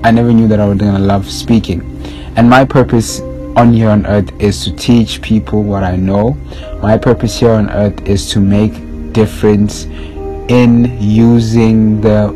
I 0.05 0.11
never 0.11 0.33
knew 0.33 0.49
that 0.49 0.61
I 0.61 0.67
was 0.67 0.79
gonna 0.79 0.99
love 0.99 1.31
speaking. 1.31 1.83
And 2.37 2.51
my 2.51 2.65
purpose 2.65 3.21
on 3.57 3.73
here 3.73 3.91
on 3.91 4.07
earth 4.07 4.33
is 4.41 4.65
to 4.65 4.75
teach 4.75 5.23
people 5.23 5.63
what 5.63 5.85
I 5.85 5.97
know. 5.97 6.31
My 6.83 6.99
purpose 6.99 7.39
here 7.39 7.53
on 7.53 7.71
earth 7.71 8.07
is 8.07 8.31
to 8.31 8.41
make 8.41 8.73
difference 9.13 9.85
in 10.49 11.01
using 11.01 12.01
the 12.01 12.33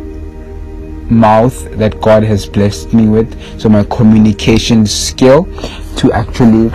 mouth 1.11 1.71
that 1.79 2.01
God 2.01 2.23
has 2.23 2.47
blessed 2.47 2.93
me 2.93 3.09
with. 3.09 3.61
So 3.61 3.69
my 3.69 3.85
communication 3.85 4.87
skill 4.87 5.45
to 5.97 6.13
actually 6.13 6.71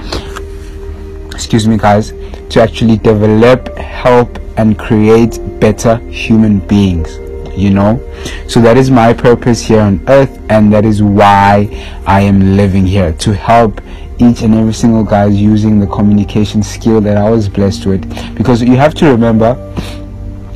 excuse 1.34 1.68
me 1.68 1.78
guys 1.78 2.14
to 2.50 2.62
actually 2.62 2.98
develop, 2.98 3.76
help 3.78 4.38
and 4.58 4.78
create 4.78 5.40
better 5.60 5.98
human 6.10 6.60
beings 6.60 7.23
you 7.56 7.70
know 7.70 8.00
so 8.48 8.62
that 8.62 8.78
is 8.78 8.90
my 8.90 9.14
purpose 9.14 9.62
here 9.62 9.82
on 9.82 10.04
earth 10.08 10.40
and 10.50 10.72
that 10.74 10.86
is 10.86 11.04
why 11.04 11.68
i 12.06 12.20
am 12.22 12.56
living 12.58 12.86
here 12.86 13.14
to 13.14 13.34
help 13.34 13.80
each 14.20 14.42
and 14.42 14.54
every 14.54 14.74
single 14.74 15.04
guy 15.04 15.26
using 15.26 15.80
the 15.80 15.88
communication 15.88 16.62
skill 16.64 17.02
that 17.02 17.18
I 17.18 17.30
was 17.30 17.50
blessed 17.50 17.86
with. 17.86 18.04
Because 18.36 18.62
you 18.62 18.76
have 18.76 18.94
to 18.96 19.10
remember, 19.10 19.58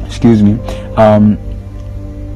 excuse 0.05 0.41
me, 0.43 0.59
um, 0.95 1.37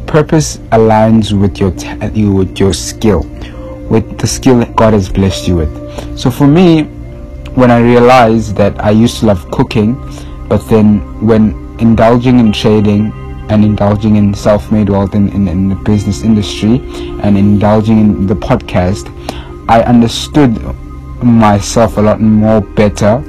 purpose 0.07 0.57
aligns 0.71 1.31
with 1.39 1.59
your 1.59 1.71
t- 1.71 1.93
with 2.27 2.59
your 2.59 2.73
skill, 2.73 3.23
with 3.89 4.17
the 4.17 4.27
skill 4.27 4.59
that 4.59 4.75
God 4.75 4.93
has 4.93 5.09
blessed 5.09 5.47
you 5.47 5.57
with. 5.57 6.19
So 6.19 6.31
for 6.31 6.47
me, 6.47 6.83
when 7.55 7.71
I 7.71 7.79
realized 7.79 8.55
that 8.57 8.83
I 8.83 8.91
used 8.91 9.19
to 9.19 9.27
love 9.27 9.49
cooking, 9.51 9.95
but 10.47 10.67
then 10.69 10.99
when 11.25 11.53
indulging 11.79 12.39
in 12.39 12.51
trading 12.51 13.11
and 13.51 13.65
indulging 13.65 14.15
in 14.15 14.33
self-made 14.33 14.89
wealth 14.89 15.13
in, 15.13 15.27
in, 15.29 15.47
in 15.47 15.67
the 15.67 15.75
business 15.75 16.23
industry 16.23 16.79
and 17.21 17.37
indulging 17.37 17.99
in 17.99 18.25
the 18.25 18.33
podcast, 18.33 19.11
I 19.67 19.81
understood 19.83 20.57
myself 21.21 21.97
a 21.97 22.01
lot 22.01 22.21
more 22.21 22.61
better 22.61 23.21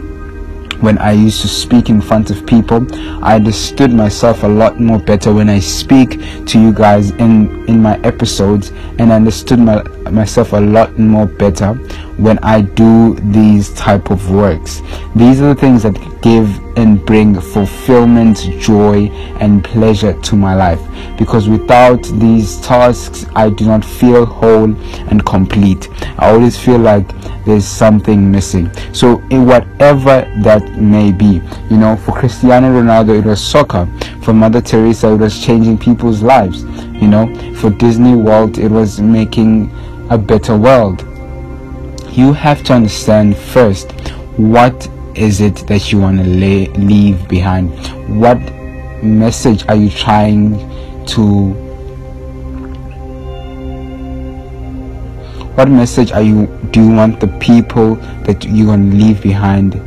when 0.83 0.99
I 0.99 1.13
used 1.13 1.41
to 1.43 1.49
speak 1.49 1.89
in 1.89 2.01
front 2.01 2.31
of 2.31 2.45
people. 2.47 2.87
I 3.25 3.37
understood 3.37 3.93
myself 3.93 4.43
a 4.43 4.49
lot 4.49 4.81
more 4.81 4.99
better 4.99 5.33
when 5.33 5.49
I 5.49 5.61
speak 5.61 6.21
to 6.47 6.61
you 6.61 6.73
guys 6.73 7.11
in 7.13 7.63
in 7.69 7.81
my 7.81 7.99
episodes 8.01 8.73
and 8.99 9.13
I 9.13 9.17
understood 9.17 9.59
my, 9.59 9.83
myself 10.11 10.53
a 10.53 10.61
lot 10.61 10.99
more 10.99 11.27
better 11.27 11.75
when 12.19 12.39
I 12.41 12.61
do 12.61 13.15
these 13.33 13.73
type 13.75 14.11
of 14.11 14.31
works. 14.31 14.83
These 15.17 15.41
are 15.41 15.55
the 15.55 15.61
things 15.61 15.83
that 15.85 15.95
give 16.23 16.49
and 16.77 17.05
bring 17.05 17.39
fulfillment, 17.41 18.39
joy 18.59 19.09
and 19.41 19.65
pleasure 19.65 20.15
to 20.21 20.37
my 20.37 20.55
life 20.55 20.81
because 21.19 21.49
without 21.49 22.03
these 22.21 22.61
tasks 22.61 23.27
I 23.35 23.51
do 23.51 23.67
not 23.67 23.85
feel 23.85 24.25
whole 24.25 24.75
and 25.11 25.25
complete. 25.25 25.89
I 26.19 26.31
always 26.31 26.59
feel 26.59 26.79
like 26.79 27.09
there's 27.45 27.67
something 27.67 28.31
missing. 28.31 28.71
So, 28.93 29.21
in 29.31 29.47
whatever 29.47 30.31
that 30.43 30.77
may 30.77 31.13
be, 31.13 31.43
you 31.71 31.77
know, 31.77 31.97
for 31.97 32.13
Cristiano 32.13 32.69
Ronaldo, 32.69 33.19
it 33.19 33.25
was 33.25 33.43
soccer. 33.43 33.87
For 34.23 34.33
Mother 34.33 34.61
Teresa, 34.61 35.13
it 35.13 35.19
was 35.19 35.39
changing 35.45 35.79
people's 35.79 36.23
lives. 36.23 36.63
You 36.63 37.09
know, 37.09 37.55
for 37.57 37.71
Disney 37.71 38.15
World, 38.15 38.59
it 38.59 38.71
was 38.71 39.01
making 39.01 39.71
a 40.11 40.19
better 40.19 40.57
world. 40.57 41.03
You 42.11 42.33
have 42.33 42.63
to 42.65 42.75
understand 42.75 43.37
first 43.37 43.91
what 44.37 44.89
is 45.15 45.41
it 45.41 45.57
that 45.67 45.93
you 45.93 46.01
want 46.01 46.19
to 46.19 46.25
leave 46.25 47.29
behind? 47.29 47.71
What 48.21 48.39
message 49.03 49.67
are 49.69 49.75
you 49.75 49.91
trying 49.91 50.59
to 51.07 51.72
what 55.55 55.69
message 55.69 56.13
are 56.13 56.23
you 56.23 56.47
do 56.71 56.83
you 56.83 56.95
want 56.95 57.21
the 57.21 57.29
people 57.39 57.97
that 58.25 58.45
you're 58.45 58.67
going 58.67 58.91
to 58.91 58.97
leave 58.97 59.23
behind 59.23 59.81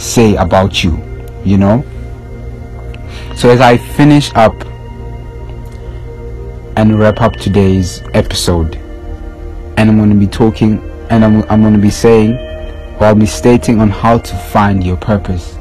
say 0.00 0.36
about 0.36 0.82
you 0.82 0.98
you 1.44 1.56
know 1.56 1.84
so 3.36 3.48
as 3.50 3.60
i 3.60 3.76
finish 3.76 4.32
up 4.34 4.54
and 6.76 6.98
wrap 6.98 7.20
up 7.20 7.34
today's 7.36 8.02
episode 8.14 8.76
and 9.76 9.90
i'm 9.90 9.96
going 9.96 10.10
to 10.10 10.16
be 10.16 10.26
talking 10.26 10.78
and 11.10 11.24
i'm, 11.24 11.42
I'm 11.50 11.62
going 11.62 11.74
to 11.74 11.80
be 11.80 11.90
saying 11.90 12.48
or 12.98 13.06
I'll 13.06 13.14
be 13.14 13.26
stating 13.26 13.80
on 13.80 13.90
how 13.90 14.18
to 14.18 14.36
find 14.36 14.84
your 14.84 14.96
purpose. 14.96 15.56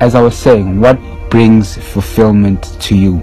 As 0.00 0.14
I 0.14 0.20
was 0.20 0.36
saying, 0.36 0.80
what 0.80 0.98
brings 1.30 1.76
fulfillment 1.76 2.76
to 2.82 2.96
you? 2.96 3.18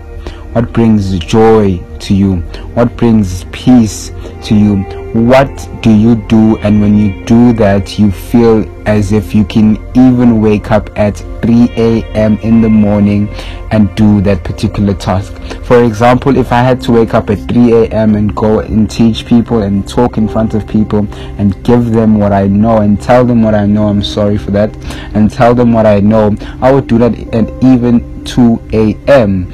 What 0.54 0.74
brings 0.74 1.18
joy 1.20 1.78
to 2.00 2.16
you? 2.16 2.38
What 2.76 2.96
brings 2.98 3.44
peace 3.46 4.12
to 4.44 4.56
you? 4.56 5.03
What 5.14 5.70
do 5.84 5.92
you 5.92 6.16
do? 6.16 6.58
And 6.58 6.82
when 6.82 6.98
you 6.98 7.24
do 7.26 7.54
that, 7.54 8.00
you 8.00 8.12
feel 8.12 8.68
as 8.88 9.12
if 9.12 9.36
you 9.36 9.46
can 9.46 9.78
even 9.96 10.42
wake 10.42 10.72
up 10.72 10.90
at 10.98 11.18
3 11.44 11.70
a.m. 11.78 12.40
in 12.40 12.62
the 12.62 12.70
morning 12.70 13.30
and 13.70 13.94
do 13.96 14.22
that 14.22 14.44
particular 14.44 14.96
task. 14.96 15.32
For 15.66 15.84
example, 15.84 16.36
if 16.36 16.52
I 16.52 16.64
had 16.64 16.82
to 16.82 16.92
wake 16.94 17.14
up 17.14 17.30
at 17.30 17.48
3 17.48 17.74
a.m. 17.74 18.16
and 18.16 18.36
go 18.36 18.62
and 18.62 18.90
teach 18.90 19.28
people 19.28 19.62
and 19.62 19.88
talk 19.88 20.18
in 20.18 20.28
front 20.28 20.56
of 20.56 20.68
people 20.68 21.08
and 21.38 21.64
give 21.64 21.92
them 21.92 22.18
what 22.18 22.34
I 22.34 22.48
know 22.48 22.80
and 22.80 23.00
tell 23.00 23.24
them 23.24 23.44
what 23.44 23.54
I 23.54 23.68
know, 23.68 23.90
I'm 23.90 24.02
sorry 24.02 24.40
for 24.40 24.50
that, 24.50 24.76
and 25.14 25.30
tell 25.30 25.54
them 25.54 25.74
what 25.74 25.86
I 25.86 26.00
know, 26.00 26.36
I 26.60 26.72
would 26.72 26.88
do 26.88 26.98
that 26.98 27.14
at 27.36 27.64
even 27.64 28.26
2 28.26 28.70
a.m 28.74 29.54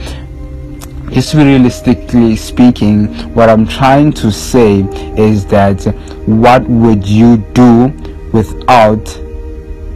just 1.12 1.34
realistically 1.34 2.36
speaking, 2.36 3.08
what 3.34 3.50
I'm 3.50 3.66
trying 3.68 4.14
to 4.14 4.32
say 4.32 4.82
is 5.18 5.46
that 5.48 5.84
what 6.28 6.64
would 6.68 7.06
you 7.08 7.38
do 7.54 7.88
without 8.32 9.08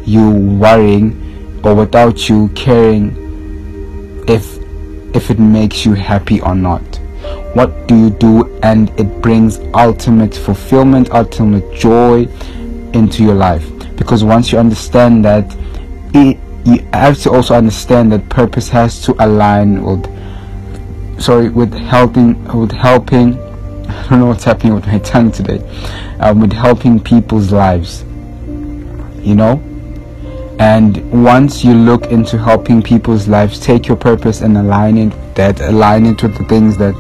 you 0.05 0.31
worrying 0.31 1.61
or 1.63 1.75
without 1.75 2.27
you 2.27 2.49
caring 2.49 3.15
if 4.27 4.57
if 5.15 5.29
it 5.29 5.39
makes 5.39 5.85
you 5.85 5.93
happy 5.93 6.41
or 6.41 6.55
not? 6.55 6.81
What 7.53 7.87
do 7.87 7.95
you 7.95 8.09
do 8.09 8.57
and 8.63 8.89
it 8.99 9.21
brings 9.21 9.59
ultimate 9.75 10.33
fulfillment, 10.33 11.11
ultimate 11.11 11.71
joy 11.75 12.27
into 12.93 13.23
your 13.23 13.35
life? 13.35 13.63
Because 13.95 14.23
once 14.23 14.51
you 14.51 14.57
understand 14.57 15.23
that, 15.25 15.55
it, 16.15 16.39
you 16.65 16.79
have 16.93 17.19
to 17.19 17.31
also 17.31 17.53
understand 17.53 18.11
that 18.11 18.27
purpose 18.29 18.69
has 18.69 19.01
to 19.03 19.15
align 19.23 19.83
with 19.83 20.03
sorry 21.19 21.49
with 21.49 21.73
helping 21.73 22.43
with 22.45 22.71
helping 22.71 23.39
I 23.89 24.07
don't 24.09 24.19
know 24.19 24.25
what's 24.27 24.43
happening 24.43 24.73
with 24.73 24.87
my 24.87 24.99
tongue 24.99 25.31
today 25.31 25.59
um, 26.19 26.39
with 26.39 26.53
helping 26.53 26.99
people's 26.99 27.51
lives 27.51 28.03
you 29.23 29.35
know? 29.35 29.61
And 30.59 31.23
once 31.23 31.63
you 31.63 31.73
look 31.73 32.05
into 32.07 32.37
helping 32.37 32.81
people's 32.81 33.27
lives 33.27 33.59
take 33.59 33.87
your 33.87 33.97
purpose 33.97 34.41
and 34.41 34.57
align 34.57 34.97
it 34.97 35.35
that 35.35 35.59
align 35.61 36.05
it 36.05 36.21
with 36.21 36.37
the 36.37 36.43
things 36.45 36.77
that 36.77 36.93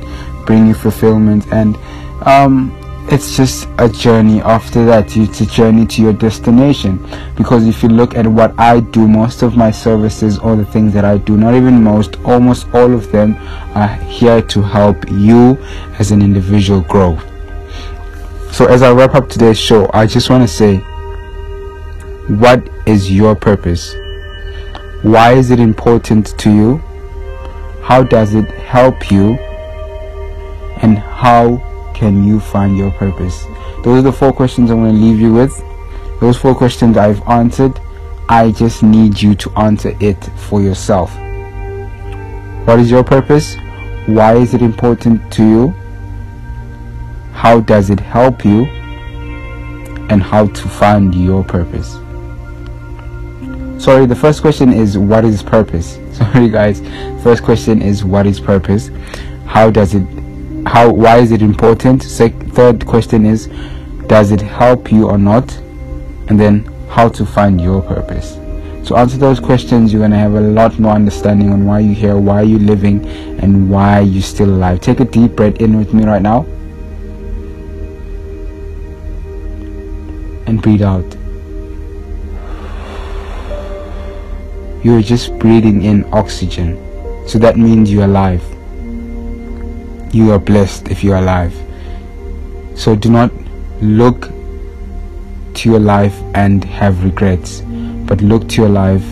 bring 0.47 0.67
you 0.67 0.73
fulfillment 0.73 1.45
and 1.51 1.77
um, 2.25 2.75
it's 3.11 3.35
just 3.35 3.67
a 3.77 3.89
journey. 3.89 4.41
After 4.41 4.85
that 4.85 5.15
it's 5.17 5.41
a 5.41 5.45
journey 5.45 5.85
to 5.87 6.01
your 6.01 6.13
destination. 6.13 7.05
Because 7.35 7.67
if 7.67 7.83
you 7.83 7.89
look 7.89 8.15
at 8.15 8.25
what 8.25 8.57
i 8.59 8.79
do 8.79 9.07
most 9.07 9.41
of 9.41 9.55
my 9.55 9.71
services 9.71 10.39
or 10.39 10.55
the 10.55 10.65
things 10.65 10.93
that 10.93 11.05
i 11.05 11.17
do 11.17 11.37
not 11.37 11.53
even 11.53 11.83
most 11.83 12.17
almost 12.23 12.67
all 12.73 12.93
of 12.93 13.11
them 13.11 13.35
are 13.75 13.87
here 13.87 14.41
to 14.41 14.61
help 14.61 15.09
you 15.11 15.57
as 15.99 16.11
an 16.11 16.21
individual 16.21 16.81
grow. 16.81 17.17
So 18.51 18.67
as 18.67 18.81
i 18.81 18.91
wrap 18.91 19.15
up 19.15 19.29
today's 19.29 19.59
show 19.59 19.89
i 19.93 20.05
just 20.05 20.29
want 20.29 20.43
to 20.43 20.47
say 20.47 20.77
what 22.27 22.69
is 22.85 23.11
your 23.11 23.35
purpose? 23.35 23.93
Why 25.01 25.33
is 25.33 25.51
it 25.51 25.59
important 25.59 26.37
to 26.39 26.49
you? 26.49 26.77
How 27.81 28.03
does 28.03 28.33
it 28.33 28.49
help 28.49 29.11
you? 29.11 29.33
And 30.81 30.97
how 30.97 31.72
can 32.03 32.21
you 32.21 32.37
find 32.37 32.77
your 32.77 32.91
purpose? 32.91 33.45
Those 33.81 33.99
are 33.99 34.01
the 34.01 34.11
four 34.11 34.33
questions 34.33 34.69
I'm 34.69 34.81
going 34.81 34.93
to 34.93 34.99
leave 34.99 35.21
you 35.21 35.31
with. 35.31 35.63
Those 36.19 36.35
four 36.35 36.53
questions 36.53 36.97
I've 36.97 37.21
answered. 37.29 37.79
I 38.27 38.51
just 38.51 38.83
need 38.83 39.21
you 39.21 39.35
to 39.35 39.49
answer 39.51 39.95
it 40.01 40.21
for 40.35 40.61
yourself. 40.61 41.15
What 42.67 42.79
is 42.79 42.91
your 42.91 43.05
purpose? 43.05 43.55
Why 44.05 44.35
is 44.35 44.53
it 44.53 44.61
important 44.61 45.31
to 45.31 45.47
you? 45.47 45.69
How 47.31 47.61
does 47.61 47.89
it 47.89 48.01
help 48.01 48.43
you? 48.43 48.65
And 50.09 50.21
how 50.21 50.47
to 50.47 50.67
find 50.67 51.15
your 51.15 51.41
purpose. 51.41 51.93
Sorry, 53.81 54.05
the 54.05 54.19
first 54.19 54.41
question 54.41 54.73
is 54.73 54.97
what 54.97 55.23
is 55.23 55.41
purpose? 55.41 55.99
Sorry 56.11 56.49
guys. 56.49 56.81
First 57.23 57.43
question 57.43 57.81
is 57.81 58.03
what 58.03 58.27
is 58.27 58.41
purpose? 58.41 58.89
How 59.45 59.69
does 59.69 59.95
it 59.95 60.22
how 60.65 60.91
why 60.91 61.17
is 61.17 61.31
it 61.31 61.41
important? 61.41 62.03
Third 62.03 62.85
question 62.85 63.25
is 63.25 63.47
does 64.07 64.31
it 64.31 64.41
help 64.41 64.91
you 64.91 65.09
or 65.09 65.17
not? 65.17 65.55
And 66.29 66.39
then 66.39 66.65
how 66.89 67.09
to 67.09 67.25
find 67.25 67.59
your 67.59 67.81
purpose. 67.81 68.35
To 68.87 68.95
answer 68.95 69.17
those 69.17 69.39
questions 69.39 69.91
you're 69.91 69.99
going 69.99 70.11
to 70.11 70.17
have 70.17 70.35
a 70.35 70.41
lot 70.41 70.79
more 70.79 70.93
understanding 70.93 71.51
on 71.51 71.65
why 71.65 71.79
you're 71.79 71.95
here 71.95 72.17
why 72.17 72.41
you're 72.41 72.59
living 72.59 73.05
and 73.41 73.69
why 73.69 74.01
you're 74.01 74.21
still 74.21 74.49
alive. 74.49 74.79
Take 74.79 74.99
a 74.99 75.05
deep 75.05 75.35
breath 75.35 75.57
in 75.57 75.77
with 75.77 75.93
me 75.93 76.05
right 76.05 76.21
now. 76.21 76.41
And 80.47 80.61
breathe 80.61 80.81
out. 80.81 81.15
You're 84.83 85.01
just 85.01 85.37
breathing 85.39 85.83
in 85.83 86.05
oxygen. 86.13 86.77
So 87.27 87.39
that 87.39 87.57
means 87.57 87.91
you're 87.91 88.03
alive 88.03 88.43
you 90.13 90.31
are 90.31 90.39
blessed 90.39 90.89
if 90.89 91.03
you 91.03 91.11
are 91.11 91.17
alive. 91.17 91.53
So 92.75 92.95
do 92.95 93.09
not 93.09 93.31
look 93.81 94.29
to 95.55 95.69
your 95.69 95.79
life 95.79 96.15
and 96.35 96.63
have 96.63 97.03
regrets, 97.03 97.61
but 98.05 98.21
look 98.21 98.47
to 98.49 98.61
your 98.61 98.69
life 98.69 99.03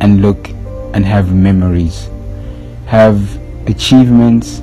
and 0.00 0.22
look 0.22 0.48
and 0.94 1.04
have 1.04 1.34
memories, 1.34 2.08
have 2.86 3.36
achievements, 3.68 4.60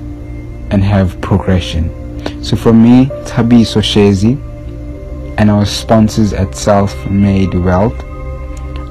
and 0.72 0.82
have 0.84 1.20
progression. 1.22 1.92
So 2.44 2.56
for 2.56 2.74
me, 2.74 3.08
Tabiso 3.26 3.82
Shezi 3.82 4.40
and 5.38 5.52
our 5.52 5.66
sponsors 5.66 6.32
at 6.32 6.56
Self 6.56 6.96
Made 7.10 7.54
Wealth, 7.54 8.02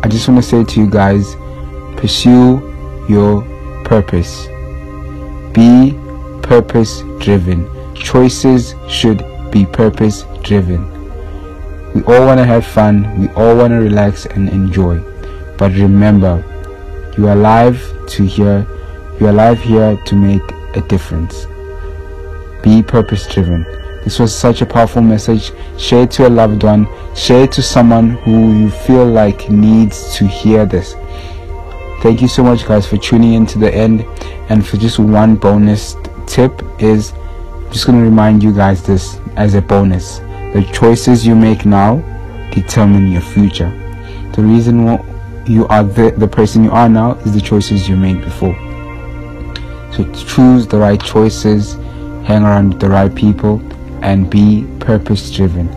I 0.04 0.08
just 0.08 0.28
want 0.28 0.42
to 0.42 0.48
say 0.48 0.64
to 0.64 0.80
you 0.80 0.90
guys 0.90 1.34
pursue 1.96 2.60
your 3.08 3.42
purpose 3.84 4.48
be 5.54 5.98
purpose 6.42 7.00
driven. 7.20 7.66
Choices 7.94 8.74
should 8.88 9.24
be 9.50 9.64
purpose 9.64 10.24
driven. 10.42 10.82
We 11.94 12.02
all 12.02 12.26
want 12.26 12.38
to 12.38 12.44
have 12.44 12.66
fun, 12.66 13.20
we 13.20 13.28
all 13.28 13.56
want 13.56 13.70
to 13.70 13.76
relax 13.76 14.26
and 14.26 14.48
enjoy. 14.48 14.98
But 15.56 15.72
remember, 15.72 16.44
you 17.16 17.28
are 17.28 17.32
alive 17.32 17.80
to 18.08 18.24
hear, 18.24 18.66
you 19.20 19.26
are 19.26 19.30
alive 19.30 19.60
here 19.60 19.96
to 19.96 20.16
make 20.16 20.42
a 20.74 20.80
difference. 20.88 21.46
Be 22.62 22.82
purpose 22.82 23.26
driven. 23.32 23.62
This 24.02 24.18
was 24.18 24.36
such 24.36 24.60
a 24.60 24.66
powerful 24.66 25.02
message. 25.02 25.52
Share 25.78 26.02
it 26.02 26.10
to 26.12 26.26
a 26.26 26.28
loved 26.28 26.62
one. 26.62 26.86
Share 27.14 27.44
it 27.44 27.52
to 27.52 27.62
someone 27.62 28.10
who 28.10 28.52
you 28.52 28.70
feel 28.70 29.06
like 29.06 29.48
needs 29.48 30.14
to 30.16 30.26
hear 30.26 30.66
this. 30.66 30.94
Thank 32.04 32.20
you 32.20 32.28
so 32.28 32.44
much, 32.44 32.66
guys, 32.66 32.86
for 32.86 32.98
tuning 32.98 33.32
in 33.32 33.46
to 33.46 33.58
the 33.58 33.74
end. 33.74 34.02
And 34.50 34.66
for 34.66 34.76
just 34.76 34.98
one 34.98 35.36
bonus 35.36 35.96
tip 36.26 36.62
is 36.78 37.12
I'm 37.12 37.72
just 37.72 37.86
going 37.86 37.98
to 37.98 38.04
remind 38.04 38.42
you 38.42 38.52
guys 38.52 38.82
this 38.82 39.18
as 39.36 39.54
a 39.54 39.62
bonus. 39.62 40.18
The 40.52 40.68
choices 40.70 41.26
you 41.26 41.34
make 41.34 41.64
now 41.64 41.96
determine 42.52 43.10
your 43.10 43.22
future. 43.22 43.70
The 44.34 44.42
reason 44.42 44.84
why 44.84 45.02
you 45.46 45.66
are 45.68 45.82
the, 45.82 46.10
the 46.10 46.28
person 46.28 46.62
you 46.62 46.72
are 46.72 46.90
now 46.90 47.12
is 47.20 47.32
the 47.32 47.40
choices 47.40 47.88
you 47.88 47.96
made 47.96 48.20
before. 48.20 48.54
So 49.94 50.04
choose 50.12 50.66
the 50.66 50.76
right 50.76 51.02
choices, 51.02 51.72
hang 52.26 52.42
around 52.42 52.74
with 52.74 52.80
the 52.80 52.90
right 52.90 53.14
people, 53.14 53.62
and 54.02 54.28
be 54.28 54.66
purpose 54.78 55.30
driven. 55.30 55.70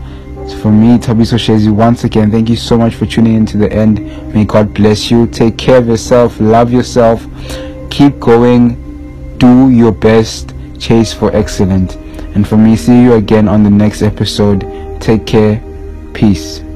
So 0.47 0.57
for 0.59 0.71
me, 0.71 0.97
Tabiso 0.97 1.37
Shezi, 1.37 1.69
once 1.69 2.03
again, 2.05 2.31
thank 2.31 2.49
you 2.49 2.55
so 2.55 2.77
much 2.77 2.95
for 2.95 3.05
tuning 3.05 3.35
in 3.35 3.45
to 3.47 3.57
the 3.57 3.71
end. 3.71 3.99
May 4.33 4.45
God 4.45 4.73
bless 4.73 5.11
you. 5.11 5.27
Take 5.27 5.57
care 5.57 5.77
of 5.77 5.87
yourself. 5.87 6.39
Love 6.39 6.71
yourself. 6.71 7.25
Keep 7.89 8.19
going. 8.19 9.37
Do 9.37 9.69
your 9.69 9.91
best. 9.91 10.53
Chase 10.79 11.13
for 11.13 11.35
excellence. 11.35 11.95
And 12.35 12.47
for 12.47 12.55
me, 12.57 12.75
see 12.75 13.01
you 13.01 13.15
again 13.15 13.47
on 13.47 13.63
the 13.63 13.69
next 13.69 14.01
episode. 14.01 14.61
Take 15.01 15.25
care. 15.25 15.61
Peace. 16.13 16.66